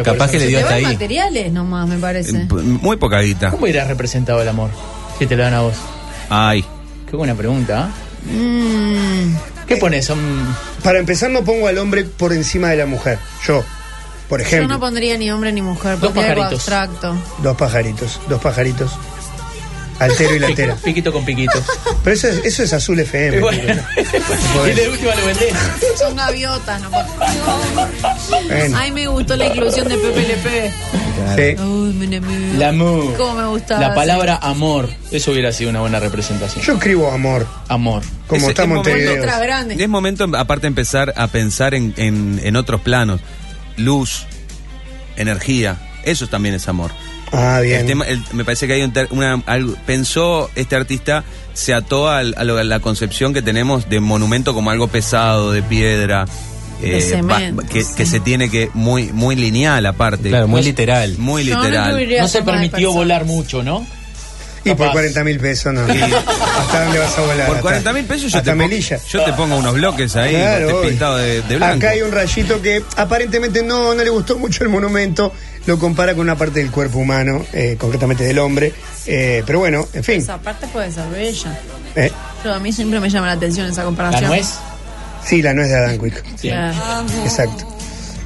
Capaz 0.04 0.30
que 0.30 0.38
le 0.38 0.46
dio 0.46 0.60
hasta 0.60 0.74
ahí. 0.74 0.84
materiales 0.84 1.52
nomás, 1.52 1.88
me 1.88 1.98
parece. 1.98 2.36
Eh, 2.42 2.46
Muy 2.50 2.96
poca 2.96 3.18
guita. 3.20 3.50
¿Cómo 3.50 3.66
irá 3.66 3.84
representado 3.84 4.40
el 4.40 4.46
amor? 4.48 4.70
Si 5.18 5.26
te 5.26 5.34
lo 5.36 5.42
dan 5.42 5.54
a 5.54 5.60
vos. 5.62 5.74
Ay. 6.30 6.64
Qué 7.10 7.16
buena 7.16 7.34
pregunta. 7.34 7.90
¿eh? 8.30 8.32
Mm, 8.32 9.34
¿Qué 9.68 9.76
pones? 9.76 10.06
Son... 10.06 10.18
Para 10.82 10.98
empezar, 10.98 11.30
no 11.30 11.44
pongo 11.44 11.68
al 11.68 11.78
hombre 11.78 12.04
por 12.04 12.32
encima 12.32 12.70
de 12.70 12.76
la 12.78 12.86
mujer. 12.86 13.18
Yo, 13.46 13.62
por 14.28 14.40
yo 14.40 14.46
ejemplo, 14.46 14.68
no 14.74 14.80
pondría 14.80 15.16
ni 15.18 15.30
hombre 15.30 15.52
ni 15.52 15.60
mujer, 15.62 15.98
Dos 15.98 16.12
pondría 16.12 16.32
algo 16.32 16.42
pajaritos. 16.44 16.68
abstracto. 16.68 17.16
dos 17.42 17.56
pajaritos, 17.56 18.20
dos 18.28 18.40
pajaritos. 18.40 18.90
Altero 19.98 20.34
y 20.36 20.38
latera. 20.38 20.76
Piquito 20.76 21.12
con 21.12 21.24
piquito. 21.24 21.60
Pero 22.04 22.14
eso 22.14 22.28
es, 22.28 22.44
eso 22.44 22.62
es 22.62 22.72
azul 22.72 22.98
FM. 23.00 23.40
Bueno. 23.40 23.82
Y 24.68 24.74
de 24.74 24.88
última 24.88 25.14
lo 25.14 25.26
vendés. 25.26 25.52
Son 25.98 26.14
gaviotas, 26.16 26.80
no 26.82 26.90
Bueno. 26.90 28.76
Ay, 28.78 28.92
me 28.92 29.06
gustó 29.08 29.36
la 29.36 29.46
inclusión 29.46 29.88
de 29.88 29.96
Pepe 29.98 30.22
Le 30.22 30.72
Sí. 31.56 31.62
Uy, 31.62 31.92
me, 31.94 32.20
me- 32.20 32.54
La 32.58 32.72
mu. 32.72 33.12
Cómo 33.14 33.34
me 33.34 33.46
gustaba. 33.48 33.80
La 33.80 33.94
palabra 33.94 34.36
amor. 34.40 34.88
Eso 35.10 35.32
hubiera 35.32 35.52
sido 35.52 35.70
una 35.70 35.80
buena 35.80 35.98
representación. 36.00 36.64
Yo 36.64 36.74
escribo 36.74 37.10
amor. 37.10 37.46
Amor. 37.68 38.02
Como 38.26 38.42
Es- 38.44 38.48
está 38.50 38.62
es 38.62 38.68
momento- 38.68 38.90
Montevideo. 38.90 39.24
Es 39.82 39.88
momento, 39.88 40.26
aparte, 40.36 40.66
empezar 40.66 41.12
a 41.16 41.26
pensar 41.28 41.74
en, 41.74 41.92
en- 41.96 42.40
en 42.42 42.56
otros 42.56 42.80
planos. 42.80 43.20
Luz, 43.76 44.26
energía, 45.16 45.76
eso 46.10 46.26
también 46.26 46.54
es 46.54 46.68
amor. 46.68 46.90
Ah, 47.32 47.60
bien. 47.62 47.80
El 47.80 47.86
tema- 47.86 48.06
el- 48.06 48.22
me 48.32 48.44
parece 48.44 48.66
que 48.66 48.72
hay 48.74 48.82
un 48.82 48.92
ter- 48.92 49.08
una, 49.10 49.34
algo- 49.46 49.76
pensó 49.86 50.50
este 50.54 50.76
artista, 50.76 51.24
se 51.54 51.74
ató 51.74 52.08
al- 52.08 52.34
a, 52.38 52.44
lo- 52.44 52.56
a 52.58 52.64
la 52.64 52.80
concepción 52.80 53.34
que 53.34 53.42
tenemos 53.42 53.88
de 53.88 54.00
monumento 54.00 54.54
como 54.54 54.70
algo 54.70 54.88
pesado, 54.88 55.52
de 55.52 55.62
piedra. 55.62 56.26
De 56.80 57.00
cemento, 57.00 57.64
que, 57.68 57.84
que 57.96 58.06
se 58.06 58.20
tiene 58.20 58.48
que 58.52 58.70
muy 58.72 59.10
muy 59.12 59.34
lineal 59.34 59.84
aparte 59.84 60.28
Claro, 60.28 60.46
muy 60.46 60.62
literal. 60.62 61.16
muy 61.18 61.44
Yo 61.44 61.56
literal 61.56 62.06
No 62.20 62.28
se 62.28 62.42
permitió 62.42 62.92
volar 62.92 63.24
mucho, 63.24 63.64
¿no? 63.64 63.84
Y 64.64 64.68
por 64.70 64.78
Capaz. 64.86 64.92
40 64.92 65.24
mil 65.24 65.40
pesos, 65.40 65.72
no. 65.74 65.80
¿Hasta 65.82 66.84
dónde 66.84 66.98
vas 67.00 67.18
a 67.18 67.20
volar? 67.22 67.46
por 67.46 67.56
Hasta- 67.56 67.62
40 67.62 67.92
mil 67.94 68.04
pesos 68.04 68.30
yo 68.30 68.38
hasta 68.38 68.52
te, 68.52 68.56
pongo, 68.56 68.68
Melilla. 68.68 69.00
yo 69.10 69.24
te 69.24 69.32
pongo 69.32 69.56
unos 69.56 69.74
bloques 69.74 70.14
ahí 70.14 70.34
Claro, 70.34 70.82
pintado 70.82 71.16
de, 71.16 71.42
de 71.42 71.56
blanco 71.56 71.76
Acá 71.78 71.90
hay 71.90 72.02
un 72.02 72.12
rayito 72.12 72.62
que 72.62 72.80
aparentemente 72.96 73.62
no, 73.64 73.94
no 73.94 74.04
le 74.04 74.10
gustó 74.10 74.38
mucho 74.38 74.62
el 74.62 74.70
monumento, 74.70 75.32
lo 75.68 75.78
compara 75.78 76.14
con 76.14 76.22
una 76.22 76.34
parte 76.36 76.60
del 76.60 76.70
cuerpo 76.70 76.98
humano, 76.98 77.44
eh, 77.52 77.76
concretamente 77.78 78.24
del 78.24 78.38
hombre. 78.38 78.72
Eh, 79.06 79.42
pero 79.46 79.58
bueno, 79.60 79.86
en 79.92 80.02
fin. 80.02 80.20
Esa 80.20 80.38
parte 80.38 80.66
puede 80.68 80.90
ser 80.90 81.06
bella. 81.10 81.60
Eh, 81.94 82.10
Yo, 82.42 82.54
a 82.54 82.58
mí 82.58 82.72
siempre 82.72 82.98
me 83.00 83.10
llama 83.10 83.26
la 83.26 83.34
atención 83.34 83.66
esa 83.66 83.82
La 83.82 83.84
comparación. 83.86 84.30
nuez. 84.30 84.54
sí, 85.24 85.42
la 85.42 85.52
nuez 85.52 85.68
de 85.68 85.76
Adán 85.76 85.98
Quick. 86.00 86.24
Sí. 86.36 86.48
Claro. 86.48 87.06
Exacto. 87.22 87.66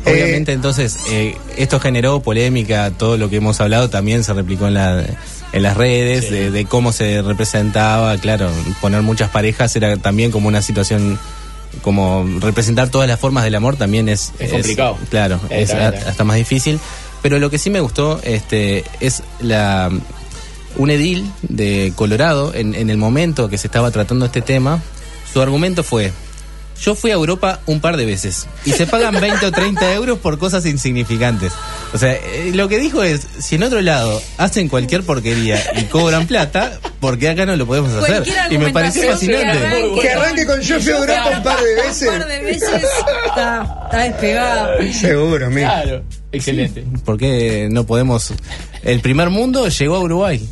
Obviamente, 0.07 0.53
entonces, 0.53 0.99
eh, 1.11 1.37
esto 1.57 1.79
generó 1.81 2.21
polémica, 2.21 2.91
todo 2.93 3.17
lo 3.17 3.29
que 3.29 3.37
hemos 3.37 3.61
hablado 3.61 3.91
también 3.91 4.23
se 4.25 4.33
replicó 4.33 4.67
en, 4.69 4.75
la, 4.75 5.05
en 5.53 5.63
las 5.63 5.77
redes, 5.77 6.31
de, 6.31 6.51
de 6.53 6.65
cómo 6.65 6.93
se 6.93 7.23
representaba, 7.23 8.17
claro, 8.19 8.51
poner 8.81 9.03
muchas 9.03 9.31
parejas 9.31 9.75
era 9.77 9.97
también 9.97 10.31
como 10.33 10.49
una 10.49 10.61
situación, 10.63 11.21
como 11.83 12.25
representar 12.41 12.89
todas 12.89 13.07
las 13.09 13.19
formas 13.21 13.45
del 13.45 13.55
amor 13.55 13.77
también 13.77 14.09
es... 14.09 14.33
Es 14.41 14.51
complicado. 14.51 14.99
Claro, 15.09 15.41
Eh, 15.51 15.63
es 15.63 15.73
hasta 15.73 16.25
más 16.25 16.37
difícil, 16.37 16.81
pero 17.23 17.39
lo 17.39 17.51
que 17.51 17.59
sí 17.59 17.71
me 17.71 17.81
gustó 17.81 18.21
este, 18.25 18.85
es 19.01 19.23
la... 19.41 19.91
Un 20.75 20.91
edil 20.91 21.31
de 21.43 21.93
Colorado, 21.97 22.55
en, 22.55 22.75
en 22.75 22.89
el 22.89 22.97
momento 22.97 23.51
que 23.51 23.59
se 23.59 23.67
estaba 23.67 23.91
tratando 23.91 24.25
este 24.25 24.41
tema, 24.41 24.81
su 25.31 25.43
argumento 25.43 25.83
fue, 25.83 26.13
yo 26.83 26.95
fui 26.95 27.11
a 27.11 27.15
Europa 27.15 27.61
un 27.67 27.81
par 27.81 27.97
de 27.97 28.05
veces 28.05 28.47
y 28.65 28.73
se 28.73 28.87
pagan 28.87 29.15
20 29.21 29.47
o 29.47 29.53
30 29.53 29.95
euros 29.95 30.19
por 30.19 30.39
cosas 30.39 30.67
insignificantes. 30.67 31.53
O 31.95 31.99
sea, 31.99 32.13
eh, 32.13 32.53
lo 32.55 32.69
que 32.69 32.79
dijo 32.79 33.03
es, 33.03 33.27
si 33.39 33.55
en 33.57 33.63
otro 33.63 33.81
lado 33.81 34.21
hacen 34.39 34.69
cualquier 34.69 35.03
porquería 35.05 35.63
y 35.77 35.85
cobran 35.85 36.27
plata, 36.27 36.79
¿por 37.01 37.19
qué 37.19 37.29
acá 37.29 37.47
no 37.47 37.57
lo 37.57 37.67
podemos 37.67 37.93
hacer? 37.93 38.25
Y 38.51 38.59
me 38.59 38.71
pareció 38.71 39.03
que 39.03 39.09
fascinante. 39.09 39.51
arranque 39.51 40.01
Que 40.01 40.11
arranque 40.11 40.47
con 40.47 40.61
yo 40.61 40.81
fui 40.81 40.93
a 40.93 40.99
Europa 40.99 41.31
un 41.37 41.43
par 41.43 41.61
de 41.61 41.75
veces. 41.75 42.09
Un 42.13 42.19
par 42.19 42.29
de 42.29 42.39
veces 42.41 42.83
está, 43.27 43.81
está 43.85 43.99
despegado. 43.99 44.93
Seguro, 44.93 45.51
mira. 45.51 45.83
Claro. 45.83 46.03
Excelente. 46.33 46.85
¿Por 47.05 47.19
qué 47.19 47.69
no 47.71 47.87
podemos...? 47.87 48.33
El 48.83 49.01
primer 49.01 49.31
mundo 49.31 49.69
llegó 49.69 49.97
a 49.97 50.01
Uruguay. 50.01 50.49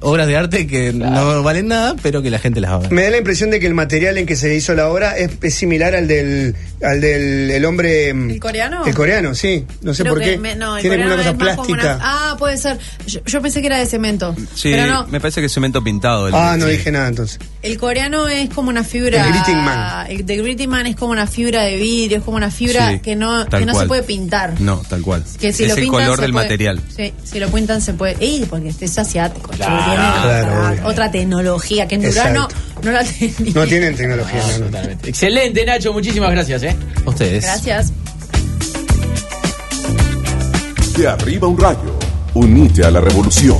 Obras 0.00 0.26
de 0.26 0.36
arte 0.36 0.66
que 0.66 0.92
no 0.92 1.42
valen 1.42 1.68
nada, 1.68 1.94
pero 2.02 2.22
que 2.22 2.30
la 2.30 2.38
gente 2.38 2.60
las 2.60 2.70
va 2.72 2.74
a 2.76 2.78
ver. 2.80 2.92
Me 2.92 3.02
da 3.02 3.10
la 3.10 3.18
impresión 3.18 3.50
de 3.50 3.60
que 3.60 3.66
el 3.66 3.74
material 3.74 4.16
en 4.18 4.26
que 4.26 4.36
se 4.36 4.54
hizo 4.54 4.74
la 4.74 4.88
obra 4.88 5.16
es, 5.16 5.30
es 5.42 5.54
similar 5.54 5.94
al 5.94 6.06
del 6.08 6.54
al 6.82 7.00
del 7.00 7.50
el 7.50 7.64
hombre 7.66 8.12
mm, 8.14 8.30
¿El 8.30 8.40
coreano? 8.40 8.86
el 8.86 8.94
coreano, 8.94 9.34
sí, 9.34 9.66
no 9.82 9.92
sé 9.92 10.02
Creo 10.02 10.14
por 10.14 10.22
qué. 10.22 10.38
me- 10.38 10.56
no, 10.56 10.76
el 10.76 10.80
Tiene 10.82 10.96
una 10.96 11.04
coreano 11.16 11.22
cosa 11.22 11.30
es 11.30 11.36
más 11.38 11.56
como 11.56 11.68
plástica. 11.68 11.96
una- 11.96 12.30
ah, 12.32 12.36
puede 12.38 12.56
ser. 12.56 12.78
Yo, 13.06 13.20
yo 13.26 13.42
pensé 13.42 13.60
que 13.60 13.66
era 13.66 13.78
de 13.78 13.86
cemento. 13.86 14.34
sí 14.54 14.70
Pero 14.72 14.86
no. 14.86 15.06
me 15.08 15.20
parece 15.20 15.40
que 15.40 15.46
es 15.46 15.52
cemento 15.52 15.82
pintado 15.84 16.28
el- 16.28 16.34
Ah, 16.34 16.56
no 16.58 16.66
sí. 16.66 16.72
dije 16.72 16.90
nada 16.92 17.08
entonces. 17.08 17.38
El 17.62 17.78
coreano 17.78 18.28
es 18.28 18.48
como 18.50 18.70
una 18.70 18.84
fibra. 18.84 19.22
El 19.26 19.32
Greeting 19.32 19.56
Man. 19.56 20.06
El 20.10 20.24
de 20.26 20.36
Greeting 20.38 20.68
Man 20.70 20.86
es 20.86 20.96
como 20.96 21.12
una 21.12 21.26
fibra 21.26 21.62
de 21.64 21.76
vidrio, 21.76 22.18
es 22.18 22.24
como 22.24 22.36
una 22.38 22.50
fibra 22.50 22.90
Sí, 22.92 23.00
que 23.00 23.16
no, 23.16 23.44
que 23.46 23.66
no 23.66 23.78
se 23.78 23.86
puede 23.86 24.02
pintar. 24.02 24.58
no 24.60 24.78
tal 24.88 25.02
cual 25.02 25.24
Que 25.38 25.52
si 25.52 25.64
es 25.64 25.68
lo 25.70 25.74
el 25.76 25.82
pintan, 25.82 26.02
color 26.04 26.20
del 26.20 26.32
puede- 26.32 26.44
material 26.46 26.80
Sí, 26.96 27.12
si 27.24 27.38
lo 27.40 27.48
pintan 27.50 27.69
se 27.78 27.92
puede. 27.92 28.16
¡Ey! 28.20 28.46
Porque 28.48 28.68
este 28.68 28.86
es 28.86 28.98
asiático. 28.98 29.50
Claro. 29.50 29.84
tiene 29.84 30.10
Claro, 30.22 30.88
otra, 30.88 31.10
tecnología 31.10 31.86
que 31.86 31.96
en 31.96 32.02
Durano 32.02 32.48
no 32.82 32.90
la 32.90 33.04
tenía. 33.04 33.52
No 33.54 33.66
tienen 33.66 33.94
tecnología, 33.94 34.42
no, 34.52 34.58
no. 34.58 34.66
Totalmente. 34.66 35.10
Excelente, 35.10 35.64
Nacho. 35.66 35.92
Muchísimas 35.92 36.30
gracias, 36.30 36.62
¿eh? 36.62 36.76
A 37.04 37.10
ustedes. 37.10 37.44
Gracias. 37.44 37.92
De 40.96 41.08
arriba 41.08 41.46
un 41.48 41.58
rayo. 41.58 41.98
Unite 42.34 42.84
a 42.84 42.90
la 42.90 43.00
revolución. 43.00 43.58